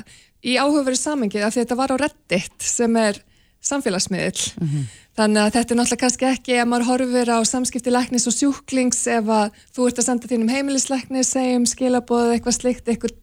[0.45, 3.23] í áhugaverðu samengið af því að þetta var á Reddit sem er
[3.65, 4.51] samfélagsmiðil.
[5.15, 8.99] Þannig að þetta er náttúrulega kannski ekki ef maður horfir á samskipti læknis og sjúklings
[9.07, 13.15] ef að þú ert að senda þínum heimilislækni segjum skilabóð eitthvað slikt eitthvað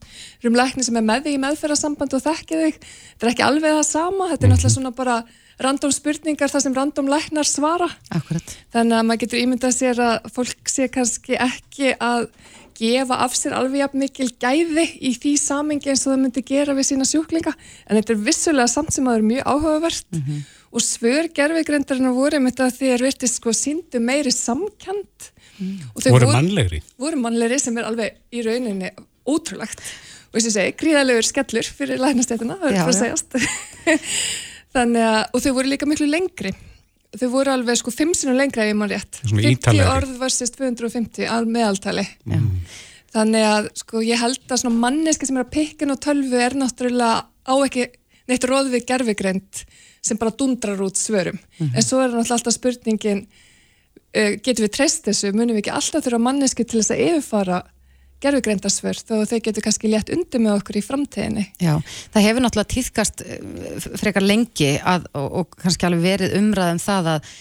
[0.48, 2.80] um lækni sem er með þig í meðferðarsamband og þekkið þig.
[3.12, 5.18] Þetta er ekki alveg það sama, þetta er náttúrulega svona bara
[5.62, 7.92] random spurningar þar sem random læknar svara.
[8.16, 8.56] Akkurat.
[8.74, 12.32] Þannig að maður getur ímyndað sér að fólk sé kannski ekki að
[12.82, 16.76] gefa af sér alveg jafn mikil gæði í því samingi eins og það myndi gera
[16.78, 20.08] við sína sjúklinga en þetta er vissulega samt sem að það er mjög áhugavert.
[20.12, 20.42] Mm -hmm.
[20.72, 25.78] og svör gerfigrendarinn voru með þetta því að verðist sko síndu meiri samkant mm.
[26.10, 26.82] voru mannlegri?
[26.98, 28.92] voru mannlegri sem er alveg í rauninni
[29.28, 29.80] ótrúlegt.
[30.32, 33.30] Og þess að segja, gríðalegur skellur fyrir læknastétuna, það er fyrir að segjast.
[34.76, 36.54] Þannig að, og þau voru líka miklu lengri
[37.20, 39.20] þau voru alveg sko 5 sinum lengra ef ég maður rétt.
[39.28, 42.08] 50 orð versus 250 al meðaltali.
[42.26, 42.50] Mm.
[43.12, 46.54] þannig að sko ég held að svona manneski sem er að pikkin og tölvu er
[46.56, 47.90] náttúrulega á ekki
[48.32, 49.64] neitt róð við gerfigreind
[50.02, 51.36] sem bara dundrar út svörum.
[51.36, 51.76] Mm -hmm.
[51.76, 53.28] en svo er náttúrulega alltaf spurningin
[54.16, 57.64] uh, getur við treyst þessu, munum við ekki alltaf þurfa manneski til þess að yfirfara
[58.22, 61.46] gerfugreindarsvörð og þau getur kannski létt undir með okkur í framtíðinni.
[61.62, 61.74] Já,
[62.14, 67.10] það hefur náttúrulega týðkast eh, frekar lengi að, og, og kannski alveg verið umræðum það
[67.16, 67.34] að,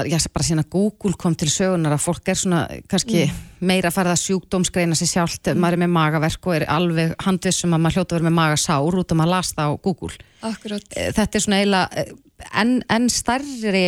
[0.00, 3.42] að já, bara sína Google kom til sögunar að fólk er svona kannski mm.
[3.66, 5.60] meira að fara að sjúkdómsgreina sér sjálft, mm.
[5.64, 9.02] maður er með magaverk og er alveg handvissum að maður hljóta að vera með magasár
[9.02, 10.16] út og maður lasta á Google.
[10.44, 10.90] Akkurát.
[10.94, 12.18] Eh, þetta er svona eiginlega eh,
[12.62, 13.86] enn en starri...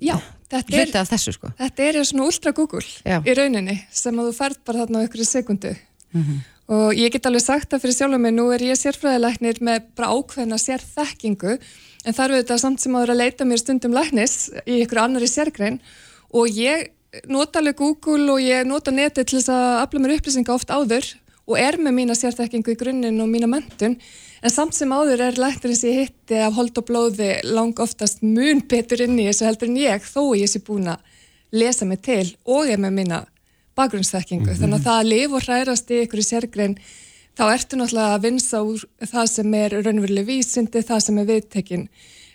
[0.00, 0.16] Já
[0.50, 3.20] hluti af þessu sko Þetta er svona ultra Google Já.
[3.22, 6.38] í rauninni sem að þú færð bara þarna á ykkur sekundu mm -hmm.
[6.76, 10.12] og ég get alveg sagt það fyrir sjálf mig, nú er ég sérfræðilegnir með bara
[10.14, 11.58] ákveðna sérþekkingu
[12.04, 14.98] en þar við þetta samt sem að vera að leita mér stundum læknis í ykkur
[14.98, 15.80] annari sérgrein
[16.32, 16.90] og ég
[17.26, 21.06] nota alveg Google og ég nota neti til þess að afla mér upplýsinga oft áður
[21.50, 23.96] og er með mína sérþekkingu í grunninn og mína mentun
[24.40, 28.22] en samt sem áður er lækturinn sem ég hitti af hold og blóði lang oftast
[28.22, 31.02] mun betur inn í þessu heldur en ég þó ég sé búin að
[31.50, 33.20] lesa mig til og ég með mína
[33.76, 34.46] bakgrunnsþekkingu.
[34.46, 34.60] Mm -hmm.
[34.60, 36.78] þannig að það að lifa og hrærast í ykkur í sérgrein
[37.36, 38.80] þá ertu náttúrulega að vinsa úr
[39.12, 41.88] það sem er raunveruleg vísindi, það sem er viðtekinn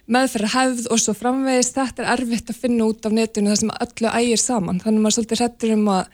[0.05, 3.73] meðferð hefð og svo framvegist þetta er erfitt að finna út af netinu það sem
[3.85, 4.79] öllu ægir saman.
[4.83, 6.05] Þannig að maður svolítið hrettur um að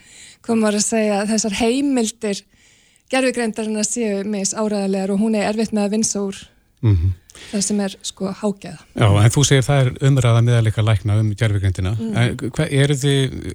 [0.48, 2.44] koma að segja að þessar heimildir
[3.12, 6.38] gerfugreindarinn að séu mis áræðilegar og hún er erfitt með að vinsa úr
[6.82, 7.12] mm -hmm.
[7.52, 8.80] það sem er sko hágeða.
[8.96, 11.92] Já, en þú segir það er umræða meðalega lækna um gerfugreindina.
[12.00, 12.16] Mm.
[12.70, 13.54] Er þið,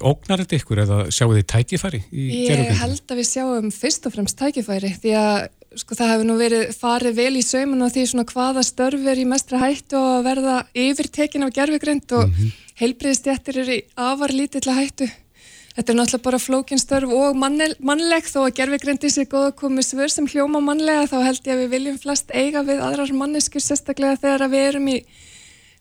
[0.00, 2.74] ógnar þetta ykkur eða sjáu þið tækifæri í gerfugrindina?
[2.74, 6.36] Ég held að við sjáum fyrst og fremst tækifæri því að sko það hefur nú
[6.38, 10.24] verið farið vel í saumun og því svona hvaða störf er í mestra hættu og
[10.24, 12.52] verða yfirtekin af gerfugreind og mm -hmm.
[12.80, 15.08] heilbriðstjættir eru í afar lítill að hættu
[15.74, 18.26] Þetta er náttúrulega bara flókinstörf og mannleg.
[18.30, 21.72] Þó að gerfigrendi sér góða komið svör sem hljóma mannlega þá held ég að við
[21.72, 24.98] viljum flest eiga við aðrar manneskur sérstaklega þegar við erum í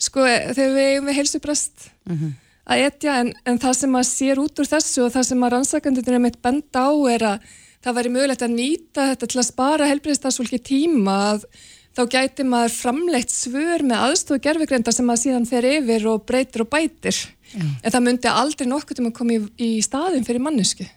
[0.02, 2.32] sko þegar við eigum við heilsubrast mm -hmm.
[2.66, 3.20] að etja.
[3.22, 6.26] En, en það sem að sér út úr þessu og það sem að rannsakandunir er
[6.26, 7.54] mitt benda á er að
[7.84, 11.46] það væri mögulegt að nýta þetta til að spara helbriðstafsfólki tíma að
[11.94, 16.66] þá gæti maður framleitt svör með aðstofu gerfugreinda sem maður síðan fer yfir og breytir
[16.66, 17.20] og bætir
[17.54, 17.66] Já.
[17.66, 20.88] en það myndi aldrei nokkuð um að koma í, í staðin fyrir mannesku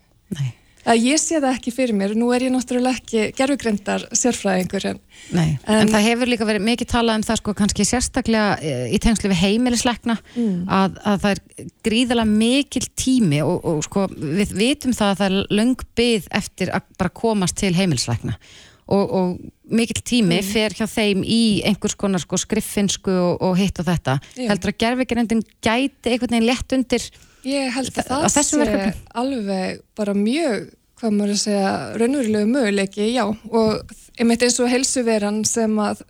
[0.86, 2.14] að ég sé það ekki fyrir mér.
[2.18, 5.00] Nú er ég náttúrulega ekki gerfugrindar sérfræðingur en,
[5.34, 9.00] en, en það hefur líka verið mikið talað um það sko kannski sérstaklega eh, í
[9.02, 10.54] tengslu við heimilisleikna mm.
[10.78, 15.28] að, að það er gríðalega mikil tími og, og sko við vitum það að það
[15.28, 18.38] er löng byggð eftir að bara komast til heimilisleikna
[18.86, 20.46] og, og mikill tími mm.
[20.46, 24.48] fer hjá þeim í einhvers konar sko, skriffinsku og, og hitt og þetta Já.
[24.52, 27.06] heldur að gerðvikarendin gæti einhvern veginn lett undir
[27.46, 28.66] ég held að það sé
[29.14, 31.70] alveg bara mjög hvað maður að segja,
[32.00, 36.00] raunverulegu möguleiki, já, og einmitt eins og helsuveran sem að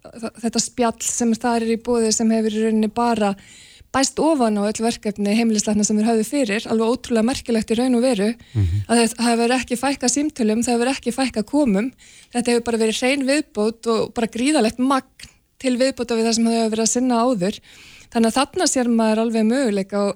[0.44, 3.32] þetta spjall sem það er í bóði sem hefur í rauninni bara
[3.96, 7.96] bæst ofan á öll verkefni heimilisleikna sem við höfum fyrir, alveg ótrúlega merkilegt í raun
[7.96, 8.82] og veru, mm -hmm.
[8.88, 11.92] að það hefur ekki fækka símtölum, það hefur ekki fækka komum,
[12.32, 16.46] þetta hefur bara verið hrein viðbót og bara gríðalegt magn til viðbóta við það sem
[16.46, 17.61] það hefur verið að sinna áður,
[18.12, 20.14] þannig að þarna sér maður alveg möguleika og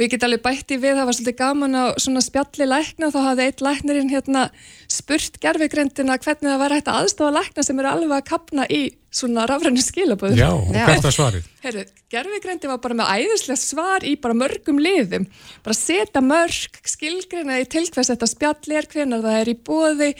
[0.00, 3.18] og ég get alveg bætti við, það var svolítið gaman á svona spjalli lækna, þá
[3.26, 4.46] hafði eitt læknirinn hérna
[4.88, 8.80] spurt gerfigrindina hvernig það var hægt að aðstofa lækna sem eru alveg að kapna í
[9.12, 10.38] svona rafrænu skilaböður.
[10.38, 11.50] Já, og hvert var svarið?
[11.60, 11.82] Herru,
[12.14, 15.26] gerfigrindi var bara með æðislega svar í bara mörgum liðum,
[15.66, 20.10] bara setja mörg skilgrina í tilkvæmst þetta spjalli er hvernig það er í bóði,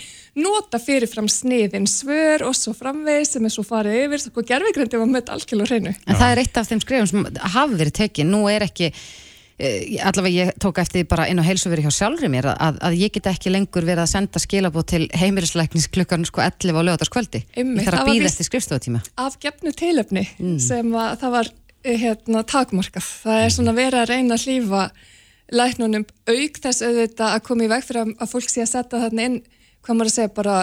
[0.43, 5.13] nota fyrirfram sniðin svör og svo framvegð sem er svo farið yfir, og gerfigrindi var
[5.15, 5.97] með algjörlega hreinu.
[6.05, 8.91] En það er eitt af þeim skrifum sem hafi verið tekið, nú er ekki
[9.61, 13.29] allavega ég tók eftir bara inn á heilsuveri hjá sjálfur mér að, að ég get
[13.29, 18.03] ekki lengur verið að senda skilabót til heimilisleiknis klukkan sko 11 á lögataskvöldi ég þarf
[18.03, 19.03] að býða eftir skrifstofutíma.
[19.21, 20.59] af gefnu tilöfni mm.
[20.65, 21.51] sem að það var
[21.85, 23.09] eh, hérna, takmarkað.
[23.25, 24.85] Það er svona verið að reyna að hlýfa
[25.51, 29.27] læknunum auk þess auðvitað að koma í veg fyrir að fólk sé að setja þarna
[29.29, 29.43] inn
[29.85, 30.57] hvað maður að segja bara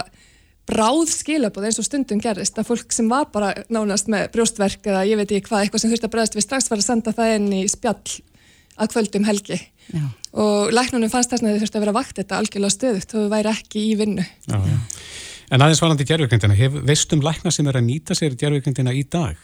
[0.67, 5.05] bráð skilabóð eins og stundum gerist að fólk sem var bara nánast með brjóstverk eða
[5.07, 7.35] ég veit ekki hvað, eitthvað sem þurfti að bregðast við strax var að senda það
[7.37, 8.17] inn í spjall
[8.77, 9.59] að kvöldum helgi
[9.91, 10.05] Já.
[10.37, 13.33] og læknunum fannst þess að þau þurfti að vera vakt þetta algjörlega stöðugt og þau
[13.33, 14.25] væri ekki í vinnu.
[14.47, 14.79] Já, já.
[15.47, 19.37] En aðeins varandi gerðvíkendina, veistum lækna sem er að nýta sér gerðvíkendina í dag?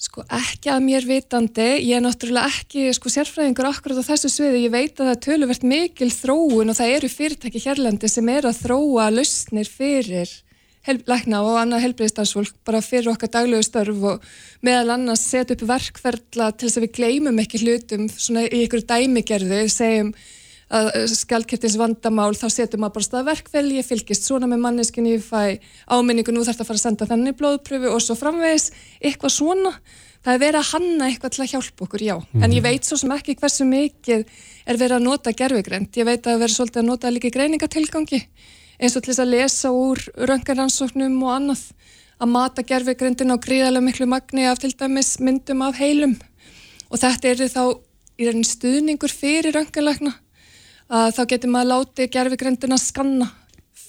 [0.00, 4.62] Sko ekki að mér vitandi, ég er náttúrulega ekki sko sérfræðingur akkurat á þessu sviði,
[4.64, 8.48] ég veit að það er töluvert mikil þróun og það eru fyrirtæki hérlendi sem er
[8.48, 10.32] að þróa lausnir fyrir
[10.88, 14.28] lækna og annað helbriðistarsfólk bara fyrir okkar daglegu störf og
[14.64, 18.86] meðal annars setja upp verkferðla til þess að við gleymum ekki hlutum svona í ykkur
[18.88, 20.14] dæmigerðu, segjum
[20.70, 25.58] að skjaldkirtins vandamál þá setjum maður bara staðverkvel, ég fylgist svona með manneskinni, ég fæ
[25.90, 28.70] áminningu nú þarf það að fara að senda þannig blóðpröfu og svo framvegis,
[29.02, 29.74] eitthvað svona.
[30.20, 32.14] Það er verið að hanna eitthvað til að hjálpa okkur, já.
[32.20, 32.42] Mm.
[32.44, 34.24] en ég veit svo sem ekki hversu mikið
[34.68, 38.20] er verið að nota gerfigrænt ég veit að verið svolítið að nota líka greiningatilgangi
[38.80, 40.00] eins og til þess að lesa úr
[40.30, 41.64] röngaransóknum og annað
[42.20, 46.16] að mata gerfigrændin á gríðarlega miklu magni af til dæmis myndum af heilum.
[46.90, 47.64] Og þetta er þá
[48.20, 50.14] í raunin stuðningur fyrir röngalækna
[50.90, 53.28] að þá getur maður látið gerfigrindina skanna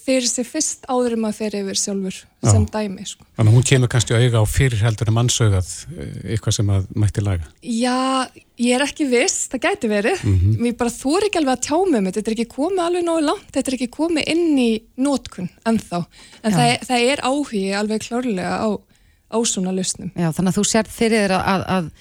[0.01, 2.49] fyrir sig fyrst áður um að fyrir yfir sjálfur Já.
[2.49, 3.05] sem dæmi.
[3.07, 3.25] Sko.
[3.37, 7.23] Þannig að hún kemur kannski auðga á fyrirheldur en mannsauðað eh, eitthvað sem að mætti
[7.25, 7.49] laga.
[7.61, 7.97] Já,
[8.61, 10.23] ég er ekki viss, það gæti verið.
[10.25, 10.61] Mm -hmm.
[10.65, 13.05] Mér bara þú er ekki alveg að tjá með mig, þetta er ekki komið alveg
[13.09, 16.01] náðu langt, þetta er ekki komið inn í nótkunn ennþá.
[16.43, 18.69] En það, það er áhugi alveg klárlega á,
[19.29, 20.11] á svona lausnum.
[20.15, 21.91] Já, þannig að þú sér fyrir þér að, að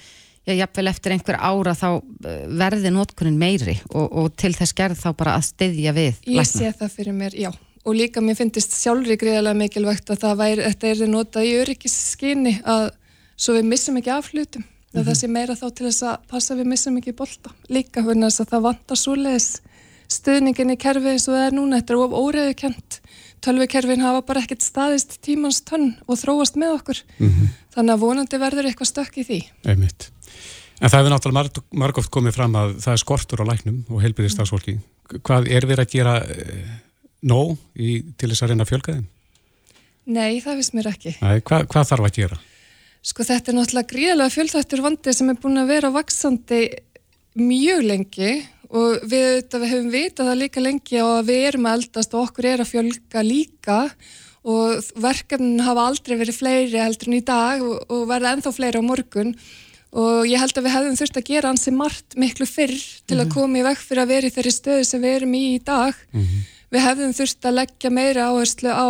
[0.47, 1.89] já, jafnvel eftir einhver ára þá
[2.25, 6.39] eh, verði nótkunnin meiri og, og til þess gerð þá bara að styðja við Ég
[6.41, 6.49] lækna.
[6.49, 7.51] sé það fyrir mér, já
[7.85, 12.53] og líka mér finnist sjálfri greiðilega mikilvægt að það væri, þetta er notað í öryggisskinni
[12.63, 12.91] að
[13.41, 15.07] svo við missum ekki af hlutum, mm -hmm.
[15.07, 18.41] það sé meira þá til þess að passa við missum ekki bolta líka hvernig þess
[18.41, 19.49] að það vantar súleis
[20.11, 23.01] stuðningin í kerfi eins og það er núna þetta er of óreðukent
[23.41, 27.47] tölvikerfin hafa bara ekkert staðist tímans tönn og þróast með okkur mm -hmm.
[27.73, 30.11] þannig að vonandi verður eitthvað stökk í því Einmitt.
[30.81, 34.01] En það hefur náttúrulega marg, margóft komið fram að það er skortur á læknum og
[34.01, 34.79] heilbyrðistafsfólki.
[35.21, 36.71] Hvað er verið að gera eh,
[37.21, 39.09] nóg í, til þess að reyna að fjölga þeim?
[40.11, 41.13] Nei, það finnst mér ekki.
[41.21, 42.39] Nei, hva, hvað þarf að gera?
[43.01, 46.61] Sko þetta er náttúrulega gríðilega fjöldhættur vandi sem er búin að vera vaksandi
[47.41, 48.33] mjög lengi
[48.71, 52.47] og við, við hefum vitað það líka lengi og við erum að eldast og okkur
[52.51, 53.79] er að fjölga líka
[54.41, 58.81] og verkefnin hafa aldrei verið fleiri heldur en í dag og, og verða ennþá fleiri
[58.81, 59.35] á morgun
[59.91, 62.77] og ég held að við hefðum þurft að gera hansi margt miklu fyrr
[63.09, 63.33] til að mhm.
[63.35, 65.97] koma í vekk fyrir að vera í þeirri stöðu sem við erum í í dag
[66.13, 66.49] mm -hmm.
[66.71, 68.89] Við hefðum þurft að leggja meira áherslu á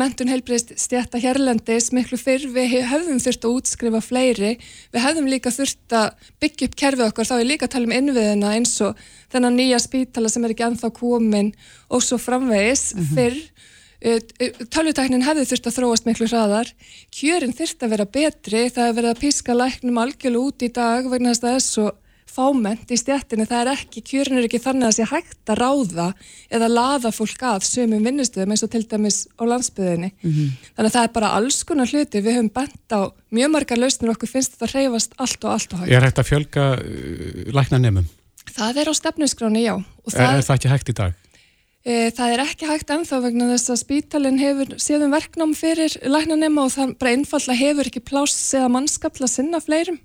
[0.00, 4.52] mentun heilbreyðst stjætta hérlendis miklu fyrr, við hefðum þurft að útskrifa fleiri,
[4.94, 7.96] við hefðum líka þurft að byggja upp kerfið okkar, þá er líka að tala um
[7.98, 9.02] innviðina eins og
[9.34, 11.50] þennan nýja spítala sem er ekki anþá komin
[11.90, 12.94] og svo framvegis.
[12.94, 13.14] Mm -hmm.
[13.18, 13.68] fyrr
[14.00, 16.70] Eh, eh, tölvutæknin hefði þurft að þróast miklu hraðar.
[17.12, 18.62] Kjörin þurft að vera betri.
[18.72, 21.66] Það er verið að píska læknum algjörlu út í dag vegna þess að það er
[21.66, 21.90] svo
[22.30, 25.60] fáment í stjættinu, það er ekki, kjörin er ekki þannig að það sé hægt að
[25.60, 26.06] ráða
[26.56, 30.52] eða laða fólk að sömum vinnustuðum eins og til dæmis á landsbyðinni mm -hmm.
[30.76, 33.00] þannig að það er bara alls konar hluti við höfum bent á
[33.30, 36.18] mjög margar lausnir okkur finnst þetta að reyfast allt og allt og hægt Er hægt
[36.18, 38.06] að fjölga uh, lækna nefnum?
[38.50, 39.74] Það er á stefnusgráni, já
[40.06, 41.12] það Er, er það ekki hægt í dag?
[41.80, 46.66] E, það er ekki hægt ennþá vegna þess að spítalinn hefur séðum verknám fyrir læknanema
[46.66, 49.96] og það bara einfalla hefur ekki pláss eða mannskapla sinna fleirum.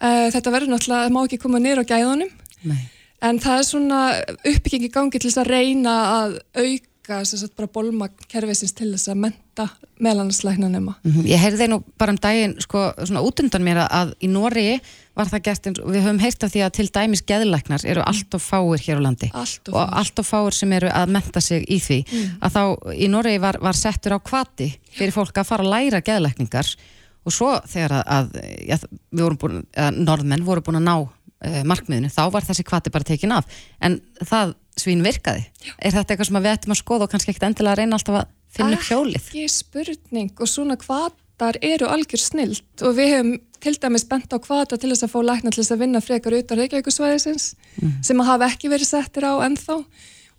[0.00, 2.30] E, þetta verður náttúrulega, það má ekki koma nýra á gæðunum
[2.70, 2.80] Nei.
[3.28, 4.00] en það er svona
[4.38, 9.22] uppbyggingi gangi til þess að reyna að auka að bara bólma kervisins til þess að
[9.24, 9.66] menta
[10.00, 10.94] meðlandslæknanema.
[11.02, 11.26] Mm -hmm.
[11.26, 14.80] Ég heyrði nú bara um daginn sko svona út undan mér að í Nóri
[15.14, 18.02] var það gert eins og við höfum heyrt af því að til dæmis geðlæknar eru
[18.06, 21.40] allt of fáir hér á landi allt og allt of fáir sem eru að menta
[21.40, 22.30] sig í því mm.
[22.40, 22.62] að þá
[22.94, 26.76] í Nóri var, var settur á kvati fyrir fólk að fara að læra geðlækningar
[27.24, 28.28] og svo þegar að, að
[28.68, 28.78] ja,
[29.10, 32.92] við vorum búin, að norðmenn voru búin að ná uh, markmiðinu, þá var þessi kvati
[32.94, 33.48] bara tekin af
[33.84, 35.72] en það svín virkaði Já.
[35.76, 38.20] er þetta eitthvað sem við ættum að skoða og kannski ekkert endilega að reyna alltaf
[38.22, 39.18] að finna upp hjólið.
[39.20, 44.38] Ekki spurning og svona kvatar eru algjör snilt og við hefum til dæmis bent á
[44.40, 47.92] kvata til þess að fá lækna til þess að vinna frekar utan Reykjavíkusvæðisins mm.
[48.08, 49.76] sem að hafa ekki verið settir á ennþá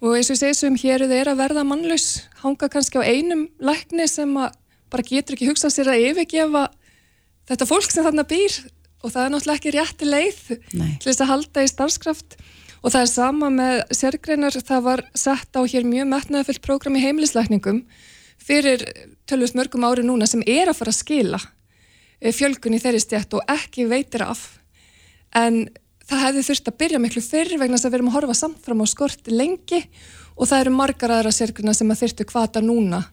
[0.02, 4.32] og eins og sem hér er að verða mannlaus, hanga kannski á einum lækni sem
[4.34, 4.58] að
[4.92, 6.68] bara getur ekki hugsað sér að yfirgefa
[7.50, 8.58] þetta fólk sem þarna býr
[9.02, 10.42] og það er náttúrulega ekki rétti leið
[10.78, 10.92] Nei.
[11.02, 12.38] til þess að halda í starfskraft
[12.82, 17.04] Og það er sama með sérgreinar, það var sett á hér mjög metnaðafyllt prógram í
[17.04, 17.84] heimilislækningum
[18.42, 18.82] fyrir
[19.30, 21.42] tölvist mörgum ári núna sem er að fara að skila
[22.18, 24.58] eh, fjölgun í þeirri stjætt og ekki veitir af.
[25.38, 25.68] En
[26.10, 28.82] það hefði þurft að byrja miklu fyrir vegna þess að við erum að horfa samfram
[28.82, 29.84] á skort lengi
[30.34, 33.04] og það eru margar aðra sérgreinar sem að þurftu kvata núna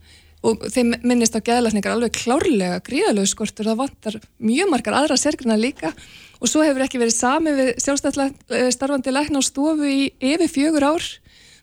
[0.47, 5.57] og þeim minnist á geðlækningar alveg klárlega gríðalög skortur, það vantar mjög margar aðra sérgrina
[5.59, 5.93] líka.
[6.39, 10.87] Og svo hefur ekki verið sami við sjálfstæðlega starfandi lækna á stofu í yfir fjögur
[10.87, 11.09] ár.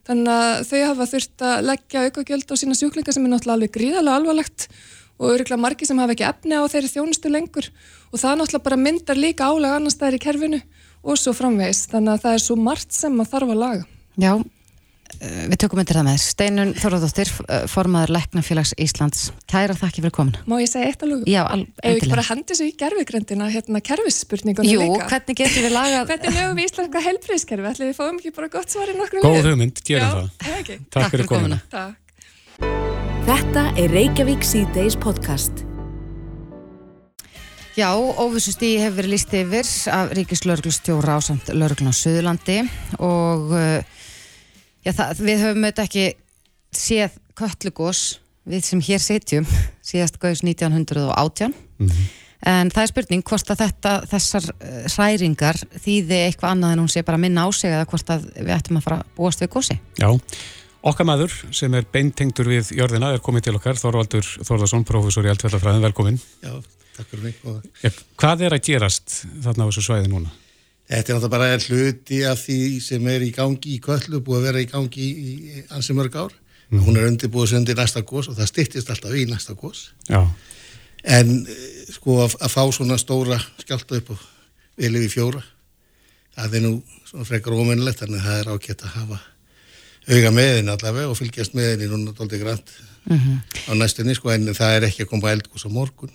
[0.05, 3.75] Þannig að þau hafa þurft að leggja aukagjöld á sína sjúklinga sem er náttúrulega alveg
[3.77, 4.67] gríðalega alvarlegt.
[5.15, 7.69] Og öruglega margi sem hafa ekki efni á þeirri þjónustu lengur.
[8.11, 10.59] Og það náttúrulega bara myndar líka álega annar staðir í kerfinu
[11.05, 13.87] og svo framvegs þannig að það er svo margt sem að þarf að laga.
[14.21, 14.31] Já,
[15.21, 19.25] við tökum undir það með Steinun Þorðardóttir, eh, formaður Læknafélags Íslands.
[19.51, 20.37] Kæra þakki fyrir komin.
[20.45, 21.23] Má ég segja eitt lugu?
[21.29, 21.67] Já, alveg.
[21.83, 25.09] Ef ekki bara hendi svo í gerfugröndina, hérna kerfisspurningunum Jú, líka.
[25.11, 26.07] hvernig getur við lagað?
[26.11, 27.69] Hvernig lögum við íslenska helbriðskerfi?
[27.71, 30.33] Ætli við fáum ekki bara gott svar í nokkru Góð hugmynd, gerum það.
[30.41, 30.79] Já, ekki.
[30.89, 31.61] Takk, Takk fyrir komuna.
[31.71, 32.01] Takk.
[33.25, 35.65] Þetta er Reykjavík C-Days podcast.
[37.75, 42.61] Já, óvissustí hefur verið líst yfir af Ríkislörglustjóra á samt Lörglun á Suðurlandi
[43.03, 43.81] og uh,
[44.85, 46.05] já, það, við höfum auðvitað ekki
[46.75, 48.03] séð köllugós
[48.45, 49.47] við sem hér setjum
[49.89, 52.11] síðast gauðs 1918 mm -hmm.
[52.51, 56.93] en það er spurning hvort að þetta, þessar uh, hræringar þýði eitthvað annað en hún
[56.93, 59.51] sé bara minna á sig eða hvort að við ættum að fara að búast við
[59.55, 59.79] gósi.
[59.97, 60.09] Já,
[60.81, 65.33] okkar maður sem er beintengtur við jörðina er komið til okkar, Þorvaldur Þorðarsson, professor í
[65.33, 66.19] Eldfjallafræðin, velkomin.
[66.43, 66.61] Já,
[66.95, 67.95] Takk fyrir mig.
[68.15, 70.31] Hvað er að gerast þarna á þessu svæði núna?
[70.85, 74.47] Þetta er náttúrulega bara hluti af því sem er í gangi í köllu, búið að
[74.49, 76.35] vera í gangi í, í ansi mörg ár.
[76.69, 76.83] Mm.
[76.85, 79.87] Hún er undirbúið sem undir næsta gós og það stittist alltaf í næsta gós.
[80.09, 80.21] Já.
[81.05, 81.45] En
[81.93, 84.25] sko að, að fá svona stóra skjálta upp og
[84.77, 85.41] vilja við fjóra,
[86.35, 86.73] það er nú
[87.05, 89.21] svona frekar ómennilegt, þannig að það er ákveðt að hafa
[90.05, 92.73] auga meðin allavega og fylgjast meðin í núna doldið grænt
[93.05, 93.37] mm -hmm.
[93.69, 96.13] á næstunni, sko, en það er ekki að koma eldgós á morgun.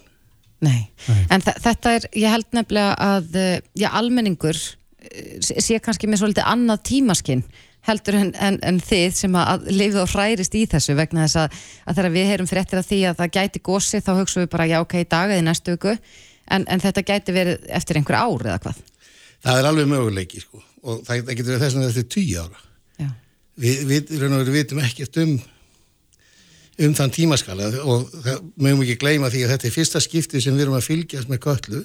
[0.60, 1.24] Nei, Nei.
[1.32, 6.48] en þetta er, ég held nefnilega að, eh, já, almenningur eh, sé kannski með svolítið
[6.50, 7.44] annað tímaskinn
[7.88, 11.60] heldur en, en, en þið sem að lifið og hærist í þessu vegna þess að,
[11.88, 14.68] að þegar við heyrum fréttir af því að það gæti gósi þá hugsaum við bara
[14.68, 18.58] já ok, dag eða næstu viku en, en þetta gæti verið eftir einhver ár eða
[18.66, 18.82] hvað?
[19.40, 22.44] Það er alveg möguleiki sko og það, það getur verið þess að þetta er tíu
[22.44, 22.62] ára.
[23.00, 23.08] Já.
[23.60, 25.34] Við, við, við vitum ekkert um
[26.80, 28.08] um þann tímaskala og
[28.56, 31.42] mögum ekki gleyma því að þetta er fyrsta skipti sem við erum að fylgjast með
[31.44, 31.82] köllu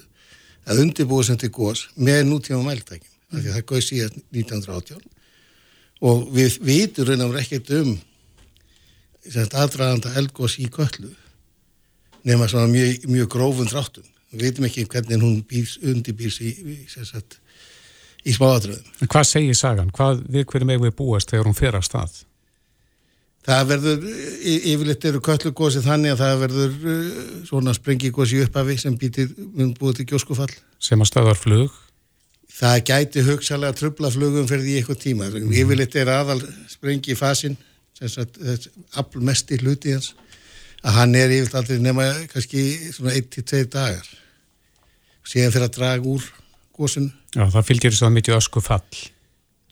[0.66, 3.38] að undirbúa sem til gós með nútíma mæltækjum, mm.
[3.38, 5.04] því að það góð síðan 1918
[6.06, 7.94] og við vitur raun og verið ekkert um
[9.62, 11.12] aðdraganda eldgós í köllu
[12.26, 16.76] nema svona mjög, mjög grófun þráttum við veitum ekki hvernig hún býrs, undirbýrs í, í,
[18.26, 18.94] í smáadröðum.
[19.06, 19.92] Hvað segir sagan?
[19.94, 22.18] Hvað við hverjum eigum við búast þegar hún fer að stað?
[23.46, 24.06] Það verður,
[24.42, 27.10] yfirleitt eru köllugósi þannig að það verður uh,
[27.46, 29.30] svona sprengigósi upphafi sem býtir
[29.78, 30.50] búið til gjóskufall.
[30.82, 31.76] Sem að staðar flug?
[32.56, 35.30] Það gæti hugsalega trubla flugum fyrir því eitthvað tíma.
[35.30, 35.54] Mm.
[35.62, 36.40] Yfirleitt er aðal
[36.72, 37.54] sprengi fasin,
[38.00, 40.14] þess að mest í hluti hans,
[40.82, 42.64] að hann er yfirleitt aldrei nema kannski
[42.96, 44.08] svona 1-2 dagar.
[45.26, 46.26] Síðan fyrir að draga úr
[46.74, 47.12] gósinu.
[47.36, 49.06] Já, það fylgir þess að mikið öskufall.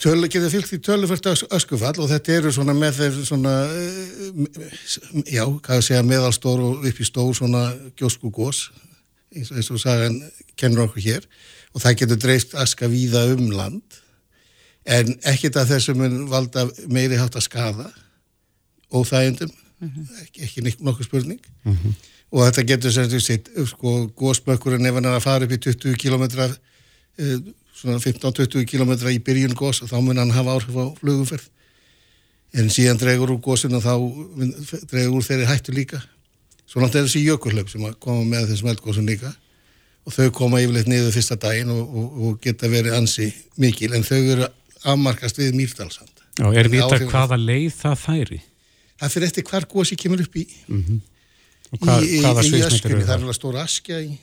[0.02, 4.64] Tölu, geta fylgt í töluföld öskufall og þetta eru svona með þeir svona, eh,
[5.36, 8.72] já, hvað ég segja, meðalstór og upp í stór svona gjóskugós,
[9.34, 10.18] eins og, eins og sagan
[10.58, 11.28] kennur okkur hér
[11.74, 14.00] og það getur dreist aska víða um land
[14.84, 17.86] en ekkert að þessum valda meiri hátt að skada
[18.90, 20.22] óþægindum, mm -hmm.
[20.22, 21.94] ekki, ekki nokkuð spurning mm -hmm.
[22.32, 25.94] og þetta getur þú sitt, sko, gósbökkurinn ef hann er að fara upp í 20
[25.96, 27.38] kilometra uh,
[27.84, 31.46] svona 15-20 km í byrjun gós og þá mun hann hafa áhrif á flugumferð.
[32.54, 33.94] En síðan dregur úr gósinu og þá
[34.90, 36.00] dregur úr þeirri hættu líka.
[36.64, 39.32] Svo náttúrulega er þessi jökullöf sem koma með þessum eldgósun líka.
[40.04, 43.30] Og þau koma yfirleitt niður fyrsta daginn og, og, og geta verið ansi
[43.60, 44.48] mikil en þau eru
[44.84, 48.38] afmarkast við Mýrdalsand Já, er vita hvaða leið það færi?
[49.00, 50.44] Það fyrir eftir hvar gósi kemur upp í.
[50.68, 51.00] Mm -hmm.
[51.80, 54.18] hva, í, í, í öskunni, það er alveg stóra askja í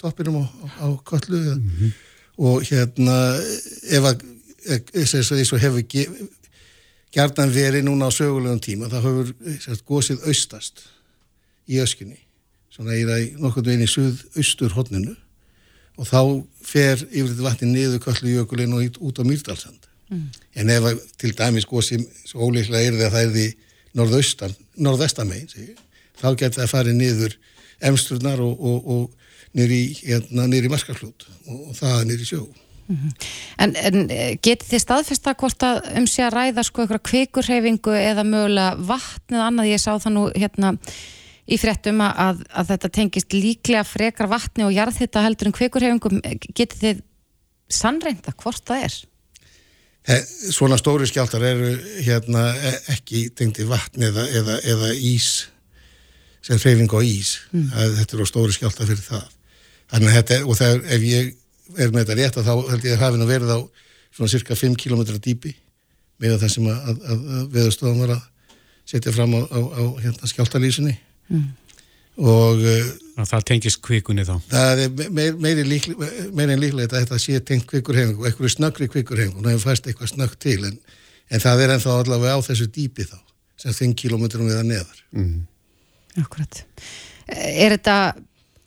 [0.00, 0.44] toppinum á,
[0.82, 1.94] á kollu mm -hmm
[2.36, 3.16] og hérna
[3.92, 4.24] ef að
[4.96, 5.84] eins og hefur
[7.14, 10.82] gerðan verið núna á sögulegum tíma það hefur sagt, gósið austast
[11.66, 12.18] í öskunni.
[12.74, 15.14] Svona í það nokkur veginn í suð-austur hodninu
[15.96, 16.20] og þá
[16.60, 20.26] fer yfir þetta vatni niður Kallujökulinn og út á Mýrdalsand mm.
[20.60, 23.46] en ef að, til dæmis gósið óleiklega er það að það er því
[23.96, 25.78] norðaustan, norðvestamegin
[26.20, 27.38] þá getur það að fara niður
[27.90, 29.25] emsturnar og, og, og
[29.56, 32.44] nýri hérna, marskaflút og, og það nýri sjó.
[32.86, 33.26] Mm -hmm.
[33.58, 37.90] En, en eh, getið þið staðfesta hvort að um sig að ræða sko eitthvað kvikurhefingu
[37.90, 40.76] eða mögulega vatn eða annað, ég sá það nú hérna
[41.46, 46.20] í fréttum að, að þetta tengist líklega frekar vatni og jarðhitta heldur en kvikurhefingu,
[46.54, 47.02] getið þið
[47.68, 48.96] sannreinda hvort það er?
[50.54, 51.72] Svona stóri skjáltar eru
[52.06, 55.48] hérna e, ekki tengti vatni eða, eða, eða ís
[56.46, 57.72] sem hreyfing á ís mm.
[57.98, 59.26] þetta er á stóri skjálta fyrir það
[59.92, 61.34] þannig að þetta, og það, ef ég
[61.76, 63.60] er með þetta rétt að þá held ég að hafinn að verða á
[64.16, 65.52] svona cirka 5 km dýpi
[66.22, 68.24] með það sem að, að, að veðurstofan var að
[68.86, 70.94] setja fram á, á, á hérna, skjáltalýsinni
[71.28, 71.48] mm.
[72.22, 72.92] og uh,
[73.24, 78.22] það tengist kvikunni þá það er meir, meiri en líklega að þetta sé tengt kvikurhengu
[78.22, 80.78] og eitthvað snöggri kvikurhengu og það er fæst eitthvað snögg til en,
[81.28, 83.18] en það er ennþá allavega á þessu dýpi þá
[83.60, 85.36] sem 5 km við að neðar mm.
[86.22, 86.62] Akkurat
[87.26, 87.96] Er þetta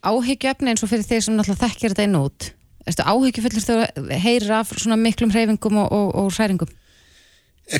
[0.05, 2.51] áhyggjöfni eins og fyrir þeir sem náttúrulega þekkir þetta einn út
[2.87, 6.69] Erstu áhyggjufullur þegar heyrir af svona miklum hreyfingum og, og, og hræringum?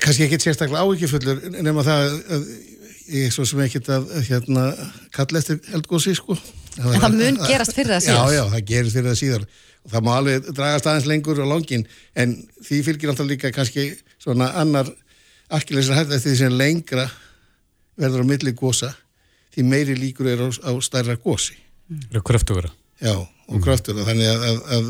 [0.04, 2.44] Kanski ekki sérstaklega áhyggjufullur nema það að
[3.10, 4.68] ég svo sem ekki að hérna
[5.16, 6.38] kalla eftir eldgósi sko
[6.80, 8.20] En það, það mun gerast fyrir það síðan?
[8.20, 9.48] Já, já, það gerist fyrir það síðan
[9.80, 11.86] og það má alveg dragast aðeins lengur og langin
[12.20, 13.88] en því fylgir náttúrulega líka kannski
[14.22, 14.92] svona annar
[15.56, 17.08] akkilesar hægt eftir því sem lengra
[18.00, 18.92] verður á milli gósa
[19.56, 21.58] því meiri líkur er á, á stærra gósi
[21.90, 23.64] Það er kröftugra Já, og mm.
[23.66, 24.90] kröftugra þannig að, að, að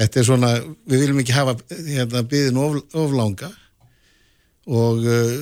[0.00, 0.52] þetta er svona
[0.86, 3.50] við viljum ekki hafa hérna, byðin of, oflanga
[4.66, 5.34] og uh,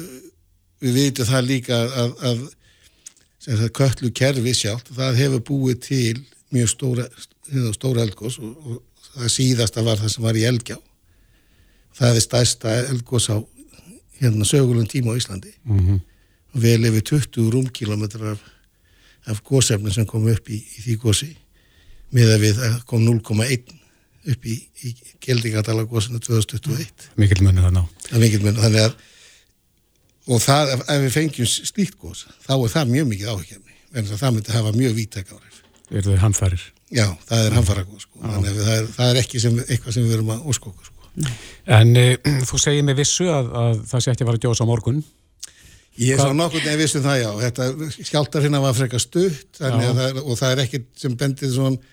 [0.84, 6.16] við vitum það líka að, að köllu kerfi sjálf það hefur búið til
[6.54, 7.06] mjög stóra,
[7.50, 10.78] hérna, stóra eldgós og, og það síðasta var það sem var í Elgjá
[11.94, 13.38] það er stærsta eldgós á
[14.20, 15.52] hérna sögulum tíma á Íslandi.
[15.64, 16.00] Mm -hmm.
[16.54, 18.38] og vel yfir 20 rúmkilometrar
[19.30, 21.30] af, gósefni sem kom upp í, í því gósi
[22.14, 23.74] með að við kom 0,1
[24.34, 24.54] upp í,
[24.84, 24.94] í
[25.24, 28.96] Geldingadala gósinu 2021 Mikið munni það ná þannig að
[30.24, 34.30] og það, ef við fengjum slíkt gós þá er það mjög mikið áhengjarni en það
[34.38, 35.60] myndi hafa mjög vítæk árið
[35.92, 36.62] Er það hanfarir?
[36.94, 38.20] Já, það er hanfaragóð sko.
[38.22, 41.10] þannig að það er, það er ekki sem, eitthvað sem við verum að óskóka sko.
[41.76, 42.06] En e,
[42.48, 45.02] þú segir með vissu að, að það sé ekki að fara að gjósa á morgun
[46.00, 47.30] Ég er svo nokkur nefn vissum það já.
[47.44, 51.92] Þetta skjáltar hérna var frekar stutt það, og það er ekkert sem bendið svona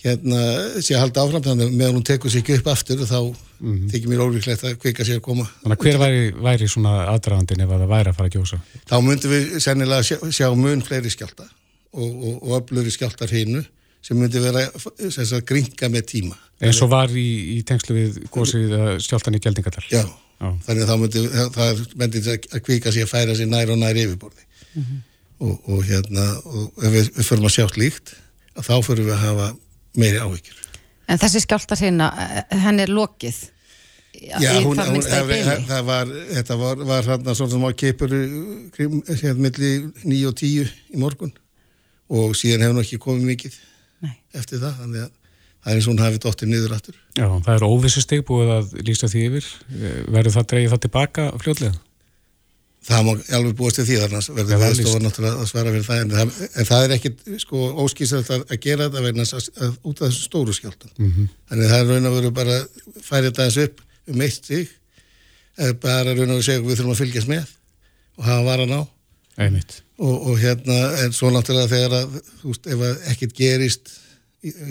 [0.00, 0.40] hérna
[0.80, 3.34] sé að halda áfram þannig að meðan hún tekur sér ekki upp aftur þá mm
[3.74, 3.88] -hmm.
[3.92, 5.44] tekir mér ólíklegt að kvika sér að koma.
[5.62, 8.60] Þannig að hver væri, væri svona aðdragandin ef að það væri að fara að gjósa?
[8.88, 11.44] Þá myndum við sennilega sjá, sjá mun fleiri skjálta
[11.92, 13.62] og, og, og öfluri skjáltar hinnu
[14.00, 16.36] sem myndi vera að gringa með tíma.
[16.60, 18.72] En svo var í, í tengslu við gósið
[19.04, 20.04] sjálftan í Gjaldingadal Já,
[20.40, 21.22] Já, þannig að þá myndi
[21.54, 24.46] það myndi að kvika sér að færa sér nær og nær yfirborði.
[24.70, 25.00] Mm -hmm.
[25.46, 28.14] og, og hérna og ef við, við förum að sjátt líkt
[28.56, 29.48] að þá förum við að hafa
[30.00, 30.60] meiri áhyggjur.
[31.10, 32.10] En þessi skjáltar hérna,
[32.50, 33.40] henn er lokið
[34.20, 39.36] Já, hún, hún, hef, það var þetta var, var hérna svona sem var keipur hérna
[39.38, 41.32] millir 9 og 10 í morgun.
[42.10, 43.56] Og síðan hefur hún ekki komið mikið
[44.04, 44.16] Nei.
[44.34, 45.12] eftir það, þannig að
[45.60, 46.96] það er eins og hún hafið dóttir niður aftur.
[47.18, 49.52] Já, það er óvissusteg búið að lýsa því yfir.
[50.08, 51.80] Verður það dreyið það tilbaka fljóðlega?
[52.80, 55.98] Það má alveg búast til því þannig að verður viðstofan náttúrulega að svara fyrir það
[56.00, 60.00] en það, en það er ekkit sko óskýrslega að gera þetta verðin að, að út
[60.00, 60.94] af þessu stóru skjáltan.
[60.96, 61.26] Mm -hmm.
[61.50, 62.56] Þannig að það er raun og veru bara
[63.04, 64.72] færið þetta eins upp um eitt stík
[65.84, 67.52] bara raun og veru segja við þurfum að fylgjast með
[68.16, 68.82] og hafa varan á.
[69.36, 73.92] Einmitt og, og hérna en svo náttúrulega þegar að þú veist ef ekkert gerist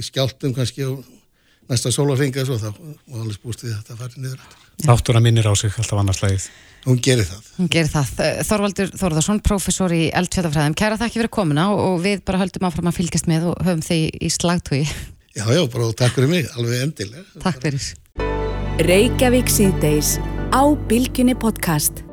[0.05, 1.03] skjáltum kannski og
[1.70, 4.49] næsta sólarringa svo þá og alveg spúst við þetta að fara niður
[4.80, 6.49] Þáttur að minnir á sig alltaf annars lægið
[6.88, 7.47] Hún gerir það.
[7.57, 8.11] Hún gerir það.
[8.47, 10.76] Þorvaldur Þorðarsson, professor í eldfjöldafræðum.
[10.80, 14.15] Kæra þakki fyrir komuna og við bara höldum áfram að fylgjast með og höfum þig
[14.15, 14.84] í slagtói.
[15.36, 17.26] Já, já, bara takk fyrir mig, alveg endilega.
[17.43, 17.89] Takk fyrir.
[18.88, 20.15] Reykjavík síðdeis
[20.55, 22.05] á Bilginni podcast.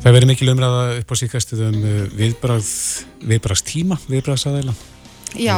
[0.00, 2.70] Það verið mikil umræða upp á síkastuð um uh, viðbræð,
[3.26, 4.76] viðbræðs tíma, viðbræðsaðeila.
[5.34, 5.56] Já,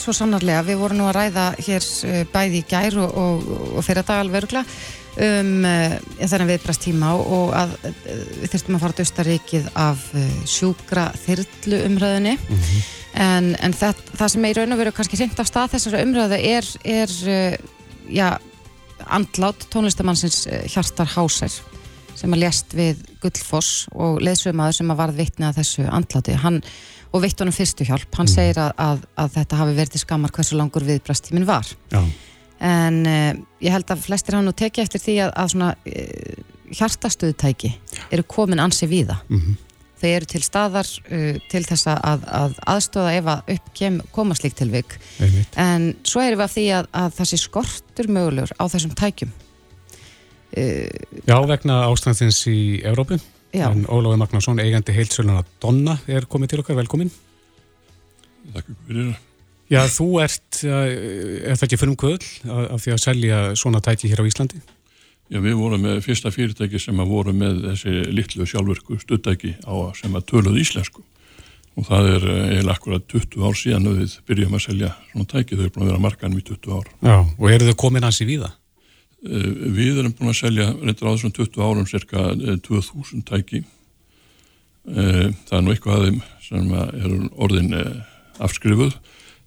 [0.00, 0.64] svo sannarlega.
[0.66, 4.22] Við vorum nú að ræða hér uh, bæði í gær og, og, og fyrir dag
[4.22, 4.64] alveg örugla
[5.12, 10.06] um uh, þennan viðbræðs tíma og að við þurftum að fara til Östaríkið af
[10.48, 12.38] sjúkra þyrlu umræðinni.
[12.38, 12.86] Mm -hmm.
[13.12, 16.00] En, en það, það sem er í raun og veru kannski hreint af stað þessara
[16.06, 17.10] umræðu er, er
[18.08, 18.38] já,
[19.04, 21.60] andlát tónlistamannsins Hjartar Hásær
[22.18, 26.60] sem að lést við Guldfoss og leðsögmaður sem að varð vittni að þessu andláti hann,
[27.12, 28.08] og vitt honum fyrstu hjálp.
[28.16, 28.34] Hann mm.
[28.34, 31.68] segir að, að, að þetta hafi verið skammar hversu langur viðbrastíminn var.
[31.92, 32.00] Já.
[32.62, 33.34] en uh,
[33.64, 36.40] ég held að flestir hann nú tekið eftir því að, að svona uh,
[36.78, 37.74] hjartastöðutæki
[38.14, 39.18] eru komin ansi víða.
[39.28, 39.56] Mm -hmm.
[40.02, 44.58] þau eru til staðar uh, til þess að aðstöða ef að upp kem, koma slíkt
[44.62, 44.98] tilvik.
[45.56, 49.32] En svo erum við að því að sé skortur mögulegur á þessum tækjum.
[51.26, 53.16] Já, vegna ástæðins í Evrópu,
[53.52, 53.66] já.
[53.70, 57.12] en Ólafur Magnarsson eigandi heilsöluna Donna er komið til okkar, velkomin
[58.52, 59.12] Takk fyrir
[59.72, 62.24] Já, þú ert, er það ekki fyrir um köðl
[62.74, 64.58] af því að selja svona tæti hér á Íslandi?
[65.32, 69.72] Já, við vorum með fyrsta fyrirtæki sem að voru með þessi litlu sjálfurku stuttæki á
[69.96, 71.00] sem að töluð íslensku
[71.80, 75.30] og það er eh, eiginlega akkurat 20 ár síðan að við byrjum að selja svona
[75.30, 76.90] tæki, þau eru búin að vera markanum í 20 ár.
[77.00, 78.50] Já, og eru þau komin hans í víða?
[79.22, 83.62] Eh, Við erum búin að selja reyndar á þessum 20 árum cirka eh, 2000 tæki.
[84.90, 86.72] Eh, Það er nú eitthvað að þeim sem
[87.04, 87.92] eru orðin eh,
[88.42, 88.96] afskrifuð,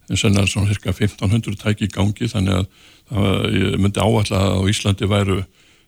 [0.10, 2.68] en senna er svona cirka 1500 tæki í gangi, þannig að
[3.10, 5.40] það myndi áætla að á Íslandi væru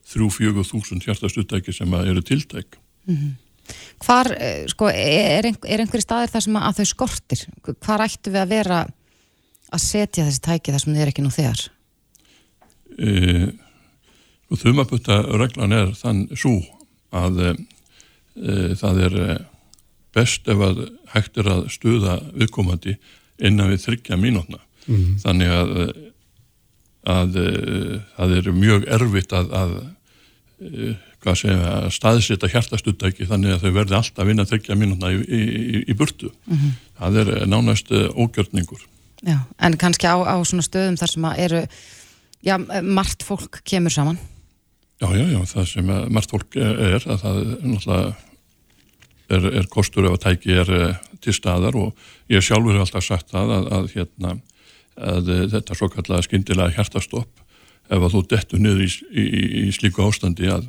[0.08, 2.76] 3-4 þúsund hjartastuttæki sem eru tiltæk.
[4.04, 7.42] Hvar, eh, sko, er, ein, er einhverju staðir þar sem að, að þau skortir?
[7.84, 8.78] Hvar ættu við að vera
[9.68, 11.64] að setja þessi tæki þar sem þið er ekki nú þegar?
[12.98, 13.52] e,
[14.48, 16.58] og þumabutta reglan er þann svo
[17.12, 17.52] að e,
[18.78, 19.38] það er e,
[20.16, 22.96] best ef að hægt er að stuða viðkomandi
[23.38, 25.18] innan við þryggja mínútna Mhm.
[25.20, 25.72] þannig að,
[27.04, 27.34] að
[28.16, 29.74] það er mjög erfitt að, að
[31.22, 35.18] hvað segja, að staðsita hjartastuttæki þannig að þau verði alltaf að vinna þryggja mínútna í,
[35.20, 36.30] í, í, burtu
[36.98, 38.86] það er nánast e, ógjörningur
[39.26, 41.62] Já, en kannski á, á svona stöðum þar sem að eru,
[42.46, 42.54] já,
[42.86, 44.18] margt fólk kemur saman.
[44.98, 48.14] Já, já, já, það sem að margt fólk er að það er náttúrulega
[49.28, 53.06] er, er kostur ef að tæki er uh, til staðar og ég sjálfur hef alltaf
[53.06, 54.32] sagt það að, að hérna
[54.98, 57.44] að þetta svo kallega skyndilega hjartastopp
[57.88, 59.24] ef að þú dettur niður í, í,
[59.68, 60.66] í slíku ástandi að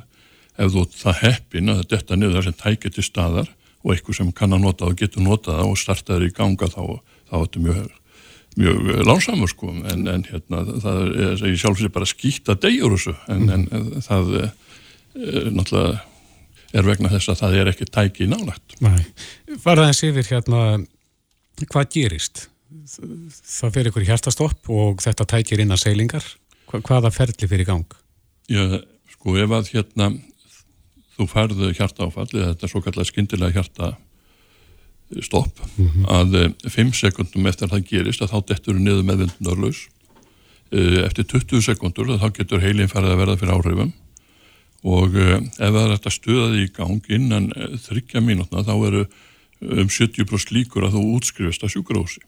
[0.60, 3.50] ef þú það heppin að detta niður sem tæki til staðar
[3.82, 6.82] og eitthvað sem kann að nota og getur notað og startaður í ganga þá,
[7.26, 7.99] þá er þetta mjög
[8.58, 12.96] mjög lánsamur sko en, en hérna það er, ég sjálf sér bara skýtt að degjur
[12.96, 14.46] þessu en, en, en það e,
[15.54, 16.00] náttúrulega
[16.76, 18.76] er vegna þess að það er ekki tæki nálagt.
[18.84, 19.02] Nei.
[19.64, 20.60] Var aðeins yfir hérna
[21.66, 22.44] hvað gerist?
[22.90, 26.26] Það fyrir ykkur hjartastopp og þetta tækir inn að seilingar.
[26.70, 27.96] Hva, hvaða ferli fyrir í gang?
[28.50, 28.62] Já,
[29.14, 30.12] sko ef að hérna
[31.16, 33.90] þú færðu hjarta áfalli, þetta er svo kallega skyndilega hjarta
[35.26, 35.58] stopp,
[36.08, 39.88] að eh, fimm sekundum eftir að það gerist að þá dettur niður meðvindunarlaus.
[40.70, 43.88] Eh, Eftir 20 sekundur þá getur heilin farið að verða fyrir áhrifum
[44.86, 49.00] og eh, ef það er þetta stuðaði í gang innan eh, þryggja mínútna þá eru
[49.60, 52.22] um 70% líkur að þú útskrifast að sjúkrahúsi.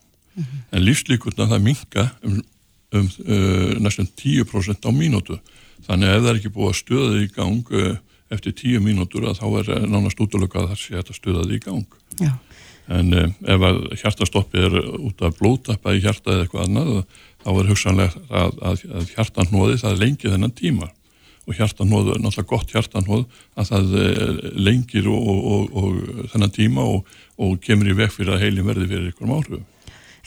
[0.73, 2.41] En lífslíkurna það minka um,
[2.97, 5.39] um uh, næstum 10% á mínútu.
[5.87, 7.73] Þannig að ef það er ekki búið að stuða þig í gang
[8.33, 11.65] eftir 10 mínútur að þá er nánast útlöka að það sé að stuða þig í
[11.67, 11.97] gang.
[12.21, 12.33] Já.
[12.91, 16.91] En uh, ef að hjartastoppi er út af blótappa í hjarta eða eitthvað annað
[17.43, 20.89] þá er hugsanlega að, að, að hjartanóði það lengi þennan tíma
[21.43, 23.23] og hjartanóð er náttúrulega gott hjartanóð
[23.59, 28.37] að það uh, lengir og, og, og, þennan tíma og, og kemur í veg fyrir
[28.37, 29.65] að heilin verði fyrir einhverjum áhrifum.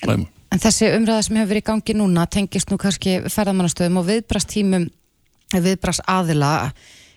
[0.01, 0.31] Slæma.
[0.51, 4.85] En þessi umræða sem hefur verið í gangi núna tengist nú kannski ferðamannastöðum og viðbrastímum,
[5.55, 6.71] viðbrast aðila,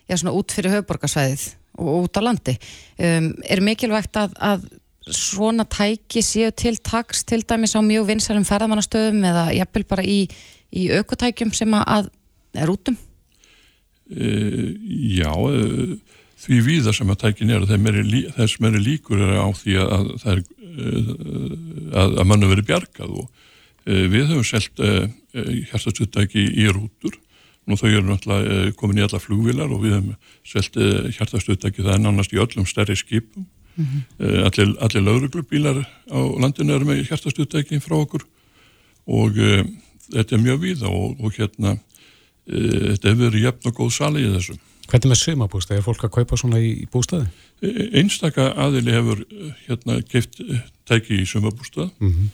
[0.09, 1.45] já svona út fyrir höfuborgarsvæðið
[1.79, 2.55] og út á landi.
[2.99, 4.65] Um, er mikilvægt að, að
[5.15, 10.21] svona tæki séu til taks til dæmis á mjög vinsarum ferðamannastöðum eða jafnvel bara í,
[10.71, 12.09] í aukotækjum sem að
[12.57, 12.97] er útum?
[14.09, 14.73] Uh,
[15.13, 15.97] já, uh,
[16.41, 20.41] því víða sem að tækin eru, þess meiri líkur er á því að, að, er,
[20.65, 21.11] uh,
[21.93, 23.29] að, að mannu veri bjargað og
[23.89, 24.77] við höfum selt
[25.33, 27.15] hjartastuttæki í, rútur
[27.69, 30.11] og þau eru náttúrulega komin í alla flugvilar og við höfum
[30.45, 30.75] selt
[31.15, 33.47] hjartastuttæki það er nánast í öllum stærri skipum
[33.79, 34.45] mm -hmm.
[34.47, 38.25] allir, allir lauruglubílar á landinu eru með hjartastuttæki frá okkur
[39.07, 39.37] og
[40.13, 41.79] þetta er mjög víða og, og hérna
[42.49, 44.57] þetta hefur verið jafn og góð sali í þessu.
[44.89, 45.77] Hvernig með sumabústað?
[45.77, 47.27] Er fólk að kaupa svona í, í bústaði?
[47.93, 49.21] Einstaka aðili hefur
[49.67, 50.39] hérna keift
[50.89, 52.29] tæki í sumabústað Mm -hmm.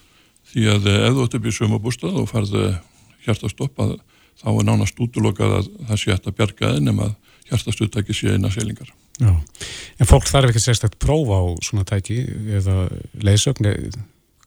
[0.52, 2.78] því að ef þú ætti að byrja sumabústað og farði
[3.26, 3.98] hjartastoppað
[4.40, 7.16] þá er nánast útlokað að það sé hægt að bjarga nema að
[7.50, 8.90] hjartastuttæki sé eina selingar.
[9.16, 12.20] Já, en fólk þarf ekki sérstætt prófa á svona tæki
[12.58, 12.90] eða
[13.24, 13.70] leysögn,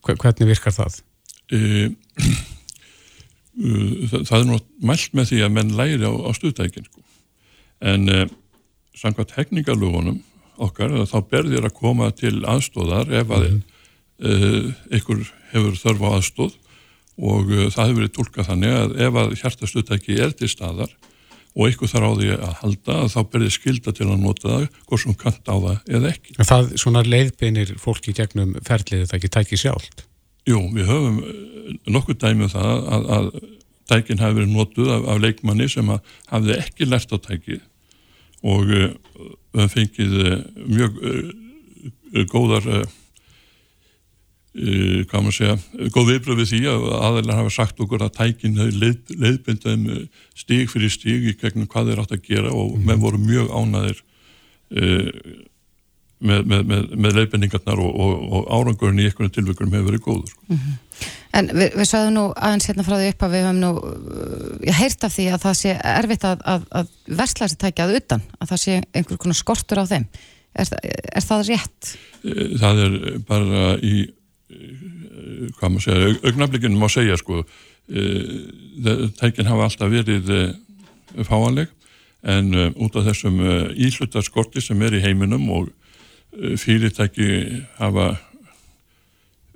[0.05, 1.01] hvernig virkar það?
[3.59, 3.71] E,
[4.07, 4.57] það, er nú
[4.87, 7.01] mælt með því að menn læri á, á stuðtækin sko.
[7.83, 8.19] en e,
[8.95, 10.21] samkvæmt hegningarlugunum
[10.63, 13.59] okkar þá berðir að koma til aðstóðar ef að mm.
[14.23, 14.37] e,
[14.95, 16.55] einhver hefur þörf á aðstóð
[17.19, 20.95] og það hefur verið tólkað þannig að ef að hjartastuðtæki er til staðar
[21.59, 24.67] og einhver þarf á því að halda að þá berðir skilda til að nota það
[24.87, 26.37] hvort sem kant á það eða ekki.
[26.39, 30.05] En það svona leiðbeinir fólki gegnum ferlið þetta ekki tæki sjálft?
[30.49, 31.19] Jú, við höfum
[31.91, 33.27] nokkur dæmið það að, að
[33.91, 35.91] tækin hafi verið notuð af, af leikmanni sem
[36.31, 37.59] hafði ekki lært á tæki
[38.47, 38.87] og við
[39.59, 40.39] höfum fengið uh,
[40.71, 41.03] mjög
[44.55, 45.59] uh, hvað maður segja,
[45.95, 49.87] góð viðbröð við því að aðeinar hafa sagt okkur að tækin leið, leiðbindum
[50.39, 52.89] stíg fyrir stíg í gegnum hvað þeir átt að gera og mm.
[52.89, 54.03] menn voru mjög ánaðir
[56.19, 60.33] með, með, með, með leifinningarnar og, og, og árangurinn í einhvern tilvíkurum hefur verið góður.
[60.33, 60.45] Sko.
[60.49, 61.13] Mm -hmm.
[61.39, 63.71] En við, við sagðum nú aðeins hérna frá því upp að við höfum nú,
[64.67, 68.23] ég heirt af því að það sé erfitt að, að, að versla þessi tækjað utan,
[68.39, 70.07] að það sé einhver konar skortur á þeim.
[70.59, 70.71] Er,
[71.13, 71.91] er það rétt?
[72.25, 72.97] Eh, það er
[73.29, 74.09] bara í,
[74.49, 77.43] hvað maður segja, augnablikinu má segja sko,
[79.19, 80.31] tækjan hafa alltaf verið
[81.29, 81.73] fáanleg
[82.29, 83.43] en út af þessum
[83.77, 85.69] íhlutaskorti sem er í heiminum og
[86.61, 87.29] fyrirtæki
[87.79, 88.15] hafa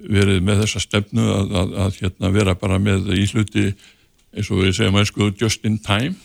[0.02, 3.66] verið með þessa stefnu að, að, að hérna, vera bara með í hluti
[4.32, 6.16] eins og við segjum einsku just in time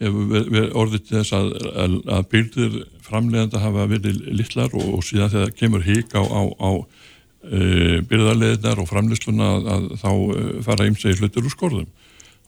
[0.00, 1.52] hefur orðið til þess að,
[2.12, 2.74] að byrðir
[3.06, 6.70] framleganda hafa verið litlar og, og síðan þegar kemur hík á, á, á
[8.10, 11.88] byrðarleðinar og framleysluna að þá e, fara ímsegi hlutir úr skorðum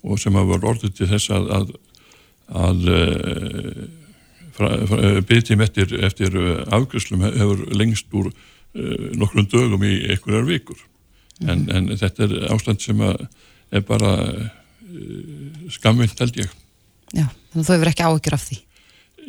[0.07, 1.73] og sem hafa orðið til þess að
[2.49, 3.01] að e,
[5.29, 6.39] byrðtíma eftir, eftir
[6.75, 8.33] afgjörslu hefur lengst úr
[9.19, 10.81] nokkrum dögum í einhverjar vikur.
[11.47, 14.17] En, en þetta er ástand sem er bara
[15.71, 16.51] skamvind held ég.
[17.15, 18.59] Já, þannig að þú hefur ekki áhyggjur af því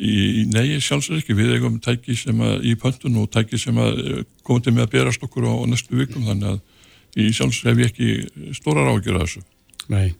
[0.00, 4.00] í, Nei, sjálfsög ekki, við eigum tæki sem að í pöntun og tæki sem að
[4.46, 6.26] komið til með að berast okkur á, á næstu vikum.
[6.28, 9.44] Þannig að í sjálfsög hef ég ekki stórar áhyggjur af þessu.
[9.90, 10.14] Nei,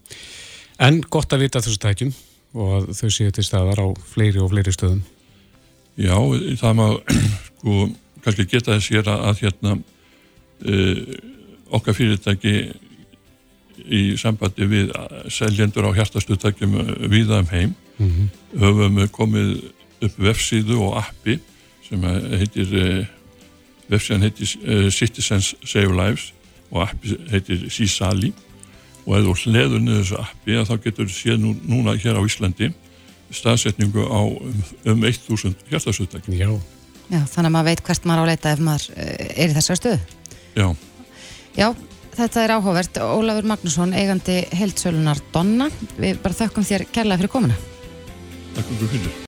[0.83, 2.13] en gott að vita þessu tækjum
[2.59, 5.03] og að þau séu til staðar á fleiri og fleiri stöðum.
[6.01, 6.17] Já,
[6.61, 7.21] það maður
[7.61, 7.81] sko
[8.25, 11.03] kannski geta þess hér að, að hérna uh,
[11.79, 12.55] okkar fyrirtæki
[13.91, 14.91] í sambandi við
[15.33, 16.75] seljendur á hjartastuðtækjum
[17.09, 17.71] viða um heim
[18.01, 18.61] mm -hmm.
[18.61, 19.55] höfum komið
[20.01, 21.39] upp vefsíðu og appi
[21.89, 22.03] sem
[22.41, 23.07] heitir uh,
[23.89, 26.33] vefsíðan heitir uh, Citizens Save Lives
[26.71, 28.33] og appi heitir Sísali
[29.07, 32.23] og ef þú hleður niður þessu appi þá getur þú séð nú, núna hér á
[32.25, 32.73] Íslandi
[33.31, 36.61] staðsetningu á um, um 1000 hjartastuðtækjum Já
[37.11, 39.99] Já, þannig að maður veit hvert maður áleita ef maður eh, er í þessar stöðu.
[40.55, 40.67] Já.
[41.57, 41.67] Já,
[42.15, 43.01] þetta er áhugavert.
[43.03, 45.67] Ólafur Magnússon, eigandi heldsölunar Donna.
[45.99, 47.59] Við bara þökkum þér kærlega fyrir komuna.
[48.57, 49.19] Takk fyrir fyrir.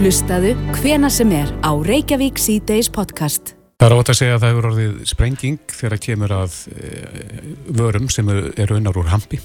[0.00, 3.54] Hlustaðu hvena sem er á Reykjavík C-Days podcast.
[3.80, 6.88] Það er ótt að segja að það hefur orðið sprenging þegar kemur að e,
[7.76, 9.40] vörum sem eru unnar úr hampi.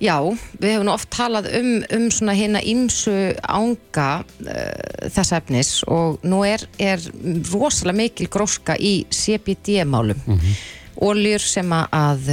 [0.00, 0.16] Já,
[0.56, 3.14] við hefum oft talað um, um svona hérna ímsu
[3.44, 7.04] ánga uh, þess efnis og nú er, er
[7.52, 10.20] rosalega mikil gróska í CBD-málum.
[10.24, 10.62] Mm -hmm.
[11.00, 12.24] Óljur sem að,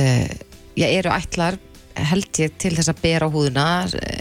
[0.75, 1.59] já, eru ætlar
[2.05, 3.67] held ég til þess að bera á húðuna,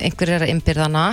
[0.00, 1.06] einhver er að ymbirðana,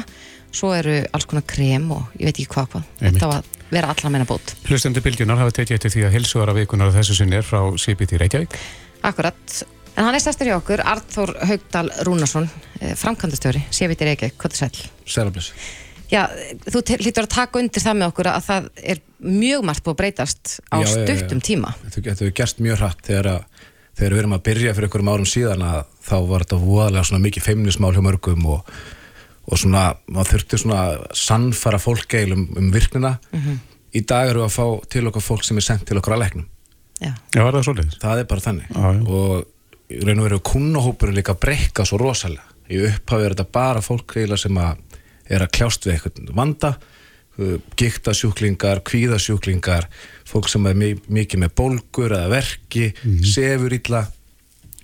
[0.54, 2.90] svo eru alls konar krem og ég veit ekki hvað hvað.
[3.02, 4.56] Þetta var vera allar meina bót.
[4.70, 8.58] Hlustendur bylgjunar hafa tekið eftir því að hilsuara vikunar þessu sinni er frá CBD Reykjavík.
[9.04, 9.64] Akkurat.
[9.94, 12.48] En hann er stærstur í okkur, Arþór Haugdal Rúnarsson,
[12.98, 14.86] framkvæmdastöri, sévitir Reykjavík, hvað er sæl?
[15.06, 15.52] Sælabless.
[16.14, 16.28] Já,
[16.70, 20.00] þú lítur að taka undir það með okkur að það er mjög margt búið að
[20.02, 21.46] breytast á já, stuttum já, já.
[21.48, 21.72] tíma.
[21.86, 25.30] Þetta hefur gerst mjög hratt þegar, að, þegar við erum að byrja fyrir einhverjum árum
[25.30, 28.74] síðan að þá var þetta voðalega svona mikið feimnismál hjá mörgum og,
[29.44, 30.84] og svona, maður þurfti svona
[31.18, 33.18] sannfara fólkgeilum um virknina.
[33.32, 33.58] Mm -hmm.
[33.94, 36.24] Í dag eru við að fá til okkar fólk sem er sendt til okkar að
[36.24, 36.48] leiknum.
[37.00, 38.00] Já, já, er það svolítið?
[38.00, 38.66] Það er bara þannig.
[39.08, 39.46] Og
[40.08, 42.44] raun og veru kunnahópurinn líka breyka svo rosalega.
[42.72, 44.78] Í upphafi er þetta bara fólk sem að
[45.30, 46.74] er að kljást við eitthvað vanda,
[47.40, 49.88] uh, gíktasjúklingar, kvíðasjúklingar,
[50.26, 50.76] fólk sem er
[51.08, 53.26] mikið með bólgur eða verki, mm -hmm.
[53.34, 54.08] sefur illa.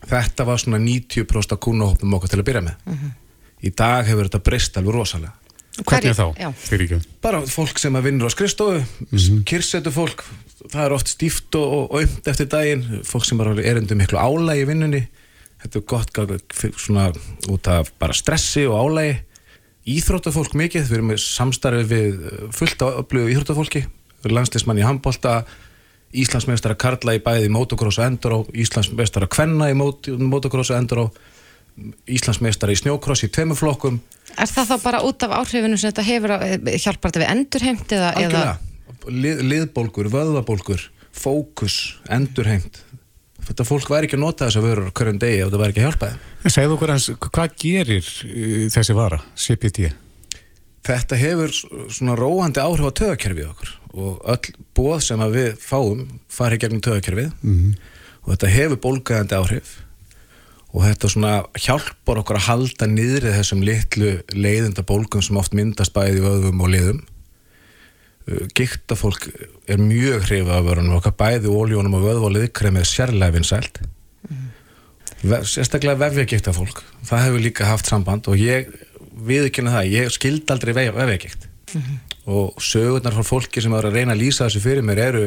[0.09, 2.75] Þetta var svona 90% af kunnahópum okkar til að byrja með.
[2.85, 3.11] Mm -hmm.
[3.63, 5.35] Í dag hefur þetta breyst alveg rosalega.
[5.79, 6.25] Hvernig þá?
[6.35, 6.99] Já.
[7.23, 9.43] Bara fólk sem að vinnur á skrifstofu, mm -hmm.
[9.47, 10.25] kyrsetu fólk,
[10.67, 14.63] það er oft stíft og önd eftir daginn, fólk sem bara er undir miklu álægi
[14.63, 15.07] í vinnunni
[15.63, 16.19] þetta er gott
[16.79, 17.09] svona
[17.51, 19.17] út af bara stressi og álægi
[19.89, 22.19] íþróttafólk mikið, við erum með samstarfi við
[22.55, 23.85] fullt á öflugu íþróttafólki
[24.29, 25.43] landslismann í handbólta
[26.09, 31.03] Íslandsmeistara Karla í bæði motocross og enduró, Íslandsmeistara Kvenna í motocross og enduró
[32.09, 33.99] Íslandsmeistara í snjókross í tveimuflokkum
[34.39, 36.35] Er það þá bara út af áhrifinu sem þetta hefur
[36.75, 38.11] hjálpar þetta við endurheimt eða?
[38.13, 38.57] Algjörlega,
[39.09, 42.83] Lið, liðbólgur, vöðvabólgur fókus, endurheimt
[43.49, 45.81] þetta fólk væri ekki að nota þess að vera hverjum degi ef það væri ekki
[45.81, 49.89] að hjálpa þeim Segðu okkur hans, hvað gerir uh, þessi vara, CPT?
[50.89, 51.53] Þetta hefur
[51.91, 57.31] svona róandi áhrif á töðakerfið okkur og öll bóð sem við fáum fari gegnum töðakerfið
[57.41, 57.73] mm -hmm.
[58.23, 59.73] og þetta hefur bólgæðandi áhrif
[60.69, 65.95] og þetta svona hjálpar okkur að halda niðrið þessum litlu leiðenda bólgum sem oft myndast
[65.95, 66.99] bæði vöðum og liðum
[68.57, 69.29] gikta fólk
[69.69, 73.79] er mjög hrifað af vörunum okkar bæði óljónum og vöðvólið kremið sérlega vinsælt
[74.29, 74.43] mm.
[75.49, 78.69] sérstaklega vefjagikta fólk það hefur líka haft samband og ég
[79.25, 81.97] viðkynna það, ég skild aldrei vefjagikt mm -hmm.
[82.25, 85.25] og sögurnar frá fólki sem er að reyna að lýsa þessu fyrir mér eru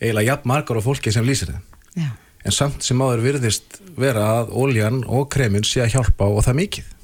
[0.00, 1.62] eiginlega jafn margar á fólki sem lýsir þeim
[1.96, 2.10] Já.
[2.44, 6.58] en samt sem áður virðist vera að óljan og kremin sé að hjálpa og það
[6.62, 6.94] mikið.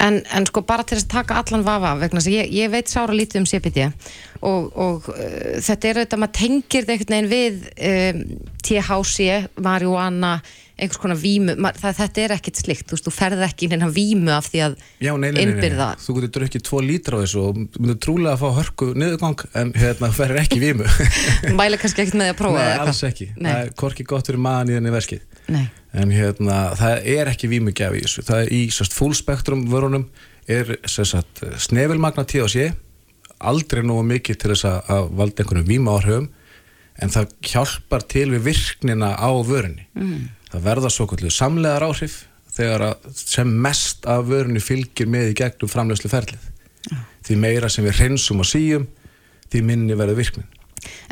[0.00, 2.88] En, en sko bara til að taka allan vafa vegna þess að ég, ég veit
[2.88, 3.86] sára lítið um CBD
[4.46, 8.22] og, og uh, þetta er auðvitað maður tengir þetta einhvern veginn við um,
[8.64, 9.26] THC,
[9.66, 10.32] marihuana
[10.80, 13.94] einhvers konar vímu, það, þetta er ekkit slikt, þú veist, þú ferð ekki inn að
[13.96, 15.88] vímu af því að Já, nei, nei, nei, nei.
[16.00, 19.72] þú getur drukkið tvo lítra á þessu og myndir trúlega að fá hörku niðurgang en
[19.76, 20.88] hérna ferður ekki vímu.
[21.60, 24.72] Mæla kannski ekkit með að prófa Nei, alls ekki, það er korki gott fyrir maðan
[24.72, 25.22] í þenni verskið
[26.00, 30.06] en hérna, það er ekki vímugjafi í þessu, það er í sérst full spektrum vörunum
[30.50, 32.70] er sérst snefilmagna THC
[33.40, 36.28] aldrei nógu mikið til þess að, valda einhvern víma áhrifum
[37.00, 37.10] en
[40.50, 40.66] það Mm.
[40.68, 45.70] verða svo kvöldu samlegar áhrif þegar að sem mest af vörunni fylgir með í gegnum
[45.70, 46.48] framlegslu ferlið
[47.26, 48.88] því meira sem við hreinsum og síum
[49.50, 50.48] því minni verður virknin.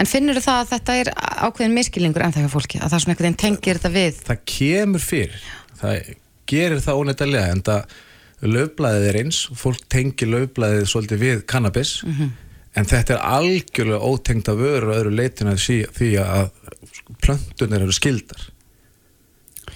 [0.01, 1.11] En finnur það að þetta er
[1.45, 4.21] ákveðin miskilningur en hjá fólki, að það svona einhvern veginn tengir þetta við?
[4.25, 5.43] Það kemur fyrir.
[5.79, 6.13] Það
[6.49, 7.97] gerir það ónættilega en það
[8.49, 11.97] löfblæðið er eins fólk tengir löfblæðið svolítið við cannabis
[12.79, 16.51] en þetta er algjörlega ótengda vörur og öðru leitinu að því að
[17.25, 18.47] plöntunar eru skildar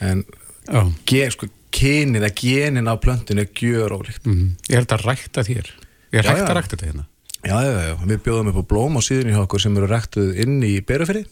[0.03, 0.25] en
[0.69, 0.83] Já.
[1.09, 4.53] ge, sko, kynið að genin á plöntun er gjör ólíkt Mm.
[4.69, 5.71] Ég held að rækta þér.
[6.13, 7.07] Ég er Já, að rækta þetta hérna.
[7.43, 10.37] já, já, já, við bjóðum upp á blóm á síðunni hjá okkur sem eru ræktuð
[10.45, 11.25] inn í berufyrði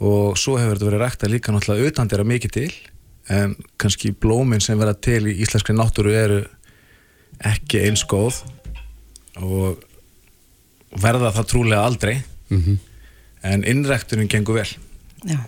[0.00, 2.72] og svo hefur þetta verið ræktað líka náttúrulega utan þeirra mikið til.
[3.30, 6.40] En kannski blómin sem verða til í íslenskri náttúru eru
[7.46, 8.40] ekki eins góð
[9.40, 9.82] og
[10.98, 12.16] verða það trúlega aldrei.
[13.42, 14.70] En innræktunin gengur vel
[15.28, 15.38] Já.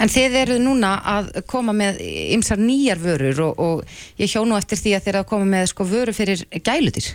[0.00, 2.00] En þið eru núna að koma með
[2.34, 3.84] ymsar nýjar vörur og, og
[4.20, 7.12] ég hjó nú eftir því að þið eru að koma með sko vöru fyrir gælutir.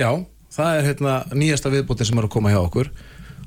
[0.00, 0.10] Já,
[0.52, 2.92] það er hérna nýjasta viðbútin sem er að koma hjá okkur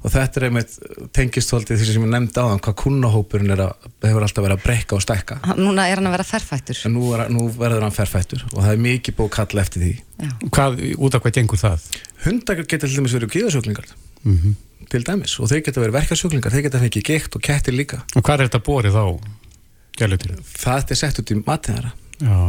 [0.06, 0.74] og þetta er einmitt
[1.18, 4.66] tengist svolítið því sem ég nefndi áðan hvað kunnahópurinn er að, hefur alltaf verið að
[4.68, 6.82] breyka og stækka Núna er hann að vera ferfættur.
[6.86, 9.86] en nú, er, nú verður hann ferfættur og það er mikið búið að kalla eftir
[9.86, 9.93] því
[10.53, 11.88] Hvað, út af hvað gengur það?
[12.28, 13.34] Hundar geta til dæmis verið
[14.26, 14.56] Mm
[14.92, 18.02] til dæmis og þeir geta verið verkasjóklingar þeir geta fengið geikt og kettir líka.
[18.16, 19.06] Og hvað er þetta borið á
[19.98, 20.36] gælutir?
[20.46, 21.38] það er sett út í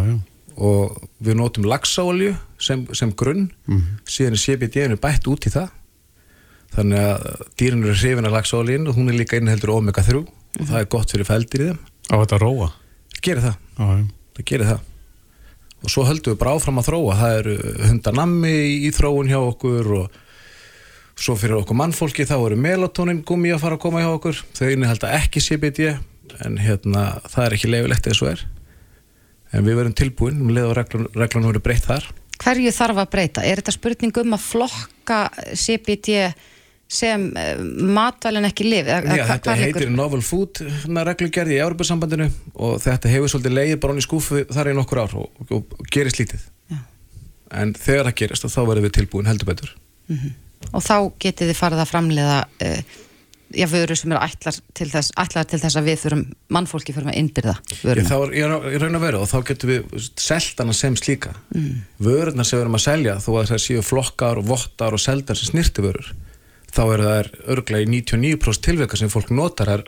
[0.06, 0.20] já.
[0.56, 3.50] og við notum laxaolju sem, sem grunn.
[3.66, 4.00] Mhm.
[4.06, 5.70] síðan er CBD-inu bætt út í það.
[6.76, 10.66] Þannig að dýrin eru hrifin af laxaoljun og hún er líka inniheldur omega 3 og
[10.66, 11.78] það er gott fyrir fældir í þeim.
[12.12, 12.72] Á þetta róa?
[13.22, 14.04] gerir það, Já, já.
[14.36, 14.80] það gerir það.
[15.82, 17.16] Og svo höldum við bara áfram að þróa.
[17.16, 17.56] Það eru
[17.88, 18.54] hundanammi
[18.86, 20.10] í þróun hjá okkur og
[21.16, 24.68] svo fyrir okkur mannfólki þá eru melatonin gummi að fara að koma hjá okkur þau
[24.68, 25.94] innihalda ekki CBD
[26.44, 28.44] en hérna það er ekki leifilegt eins og er
[29.56, 33.12] en við verum tilbúin um leið og reglun, reglunum verður breytt þar Hverju þarf að
[33.14, 33.44] breyta?
[33.48, 35.20] Er þetta spurning um að flokka
[35.56, 36.26] CBD
[36.86, 37.62] sem uh,
[37.96, 38.86] matvælin ekki lif?
[38.86, 42.28] Já, þetta heitir Novel Food reglugerði í Európa-sambandinu
[42.60, 45.78] og þetta hefur svolítið leiðið bara hann í skúfu þar í nokkur ár og, og,
[45.90, 46.82] gerist lítið Já.
[47.62, 49.72] en þegar það gerist þá verðum við tilbúin heldur betur
[50.72, 52.94] Og þá getið þið farið að framleiða uh,
[53.54, 57.12] já, vöru sem eru ætlar til þess, ætlar til þess að við fyrir mannfólki fyrir
[57.12, 58.08] að innbyrða Ég, vöruna.
[58.10, 61.34] þá er ég í raun að vera og þá getum við selt hana sem slíka.
[61.54, 61.82] Mm.
[62.02, 65.38] vörurnar sem við erum að selja þó að það séu flokkar og vottar og seldar
[65.38, 66.12] sem snirti vörur
[66.76, 69.86] þá eru það örglega í 99% tilveika sem fólk notar er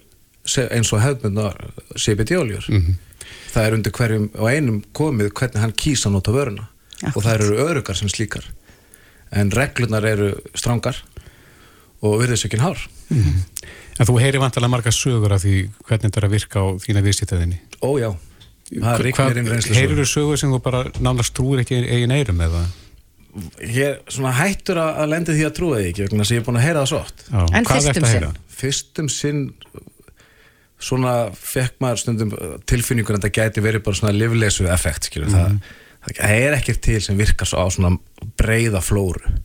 [0.73, 1.51] eins og hefðbundna
[1.99, 2.69] CBD-oljur
[3.53, 6.69] það er undir hverjum og einum komið hvernig hann kýsa að nota vöruna.
[7.15, 8.47] Og það eru örugar sem slíkar
[9.33, 11.01] en reglunar eru strangar
[12.03, 12.79] og virðisökin hár
[13.99, 15.55] En þú heyri vantilega marga sögur af því
[15.89, 17.57] hvernig þetta er að virka á þína viðstýttaðinni.
[17.83, 18.11] Ó já,
[18.71, 22.45] það rignir inn reynslu Heyrir þú sögur sem þú bara nánast trúir ekki eigin eirum
[22.47, 22.61] eða?
[23.65, 26.37] Ég er svona hættur að að lendi því að trúa því ekki vegna þess að
[26.37, 28.15] ég er búin að heyra það svo oft Já, En hvað fyrst ertu um að
[28.15, 28.31] heyra?
[28.31, 28.57] sinn?
[28.59, 29.43] Fyrstum sinn
[30.79, 32.33] svona fekk maður stundum
[32.71, 35.57] tilfinningur en það gæti verið bara svona livleysu effekt skilur það,
[36.17, 37.97] það er ekkert til sem virkar svo á svona
[38.41, 39.37] breiða flóru.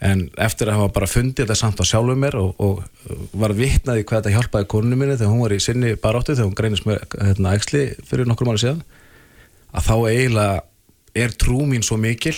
[0.00, 3.52] En eftir að hafa bara fundið þetta samt á sjálfum mér og, og uh, var
[3.56, 6.86] vitnaði hvað þetta hjálpaði konunum minni þegar hún var í sinni baráttu þegar hún greinist
[6.88, 8.80] með hérna, æxli fyrir nokkur mánu síðan
[9.76, 10.62] að þá eiginlega
[11.20, 12.36] er trú mín svo mikil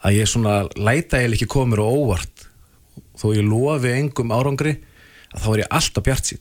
[0.00, 2.46] að ég svona læta eiginlega ekki komur og óvart.
[3.20, 4.78] Þó ég lofi engum árangri
[5.34, 6.40] að þá er ég alltaf bjart sín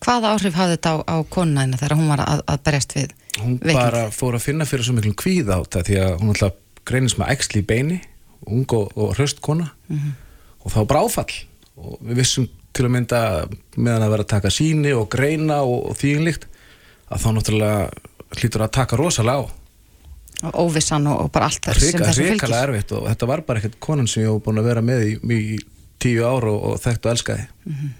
[0.00, 3.58] Hvaða áhrif hafði þetta á, á konuna þegar hún var að, að berjast við hún
[3.60, 3.74] veikindi?
[3.74, 6.56] bara fór að finna fyrir svo miklum kvíð á þetta því að hún alltaf
[6.90, 8.00] greinist með æxli í beini
[8.50, 10.12] ung og, og hraust kona Mhm.
[10.64, 11.34] og þá bara áfall
[11.76, 13.20] og við vissum til að mynda
[13.76, 16.44] meðan að vera að taka síni og greina og, og þýðinlíkt
[17.10, 17.90] að þá náttúrulega
[18.38, 19.48] hlýtur að taka rosalega á
[20.40, 23.42] og óvissan og, og bara allt það sem þessu ríkala fylgir erfitt og þetta var
[23.44, 25.58] bara ekkert konan sem ég hef búin að vera með í, í
[26.00, 27.90] tíu ár og, þekkt og elskaði Mhm.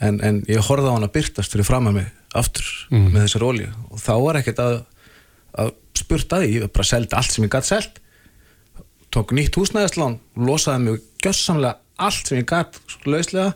[0.00, 3.08] en, en ég horfði á hana byrtast fyrir fram að mig aftur Mhm.
[3.14, 3.70] með þessar olíu.
[3.90, 4.76] Og þá var ekkert að,
[5.58, 8.00] að spurt að því, ég bara seldi allt sem ég gætt selt.
[9.10, 13.54] Tók nýtt húsnæðislán losaði mig gjössamlega allt sem ég gætt lauslega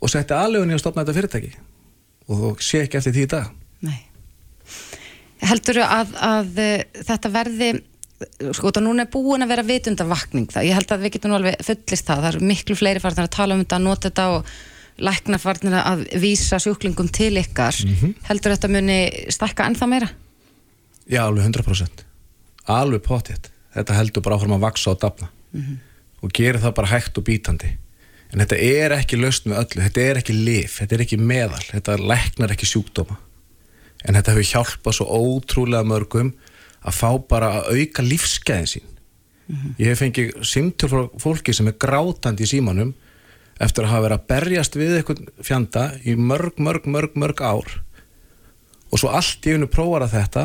[0.00, 1.52] og setti aðlögunni að stopna þetta fyrirtæki.
[2.28, 3.46] Og þú sé ekki eftir því í dag.
[3.82, 4.00] Nei.
[5.40, 7.70] Heldur að, að uh, þetta verði
[8.52, 11.38] sko þetta núna er búin að vera vitundavakning það, ég held að við getum nú
[11.38, 14.26] alveg fullist það, það eru miklu fleiri farnir að tala um þetta, að nota þetta
[14.34, 14.50] og
[15.00, 18.14] lækna farnir að vísa sjúklingum til ykkar, Mhm.
[18.28, 18.98] heldur þetta muni
[19.32, 20.08] stækka ennþá meira?
[21.10, 22.04] Já, alveg 100%
[22.68, 25.28] alveg potið, þetta heldur bara áfram að vaksa og dafna.
[26.22, 27.70] Og gerir það bara hægt og bítandi.
[28.32, 31.64] En þetta er ekki lausn með öllu, þetta er ekki lif þetta er ekki meðal,
[31.72, 33.16] þetta læknar ekki sjúkdóma.
[34.04, 36.32] En þetta hefur hjálpað svo ótrúlega mörgum
[36.86, 38.86] að fá bara að auka lífsgæðin sín.
[39.80, 42.94] Ég hef fengið simtur frá fólki sem er grátandi í símanum
[43.60, 47.74] eftir að hafa verið að berjast við eitthvað fjanda í mörg, mörg, mörg, mörg ár
[48.90, 50.44] og svo allt í einu prófar að þetta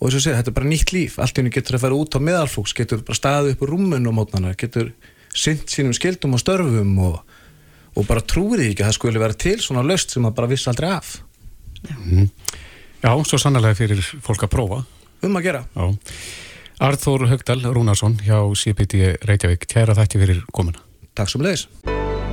[0.00, 1.98] og þess að segja, þetta er bara nýtt líf allt í einu getur að fara
[2.00, 4.92] út á meðalflóks getur bara staðið upp úr rúmun og mótnana getur
[5.30, 7.20] sint sínum skildum og störfum og,
[7.94, 10.70] og bara trúið ekki að það skuli vera til svona löst sem það bara vissi
[10.72, 11.12] aldrei af
[13.00, 14.82] Já, svo sannlega fyrir fólk að prófa.
[15.24, 15.86] um að gera Já.
[16.80, 20.80] Arþór Högdal Rúnarsson hjá CPD Reykjavík, kæra þætti fyrir komuna.
[21.12, 21.68] Takk sem leiðis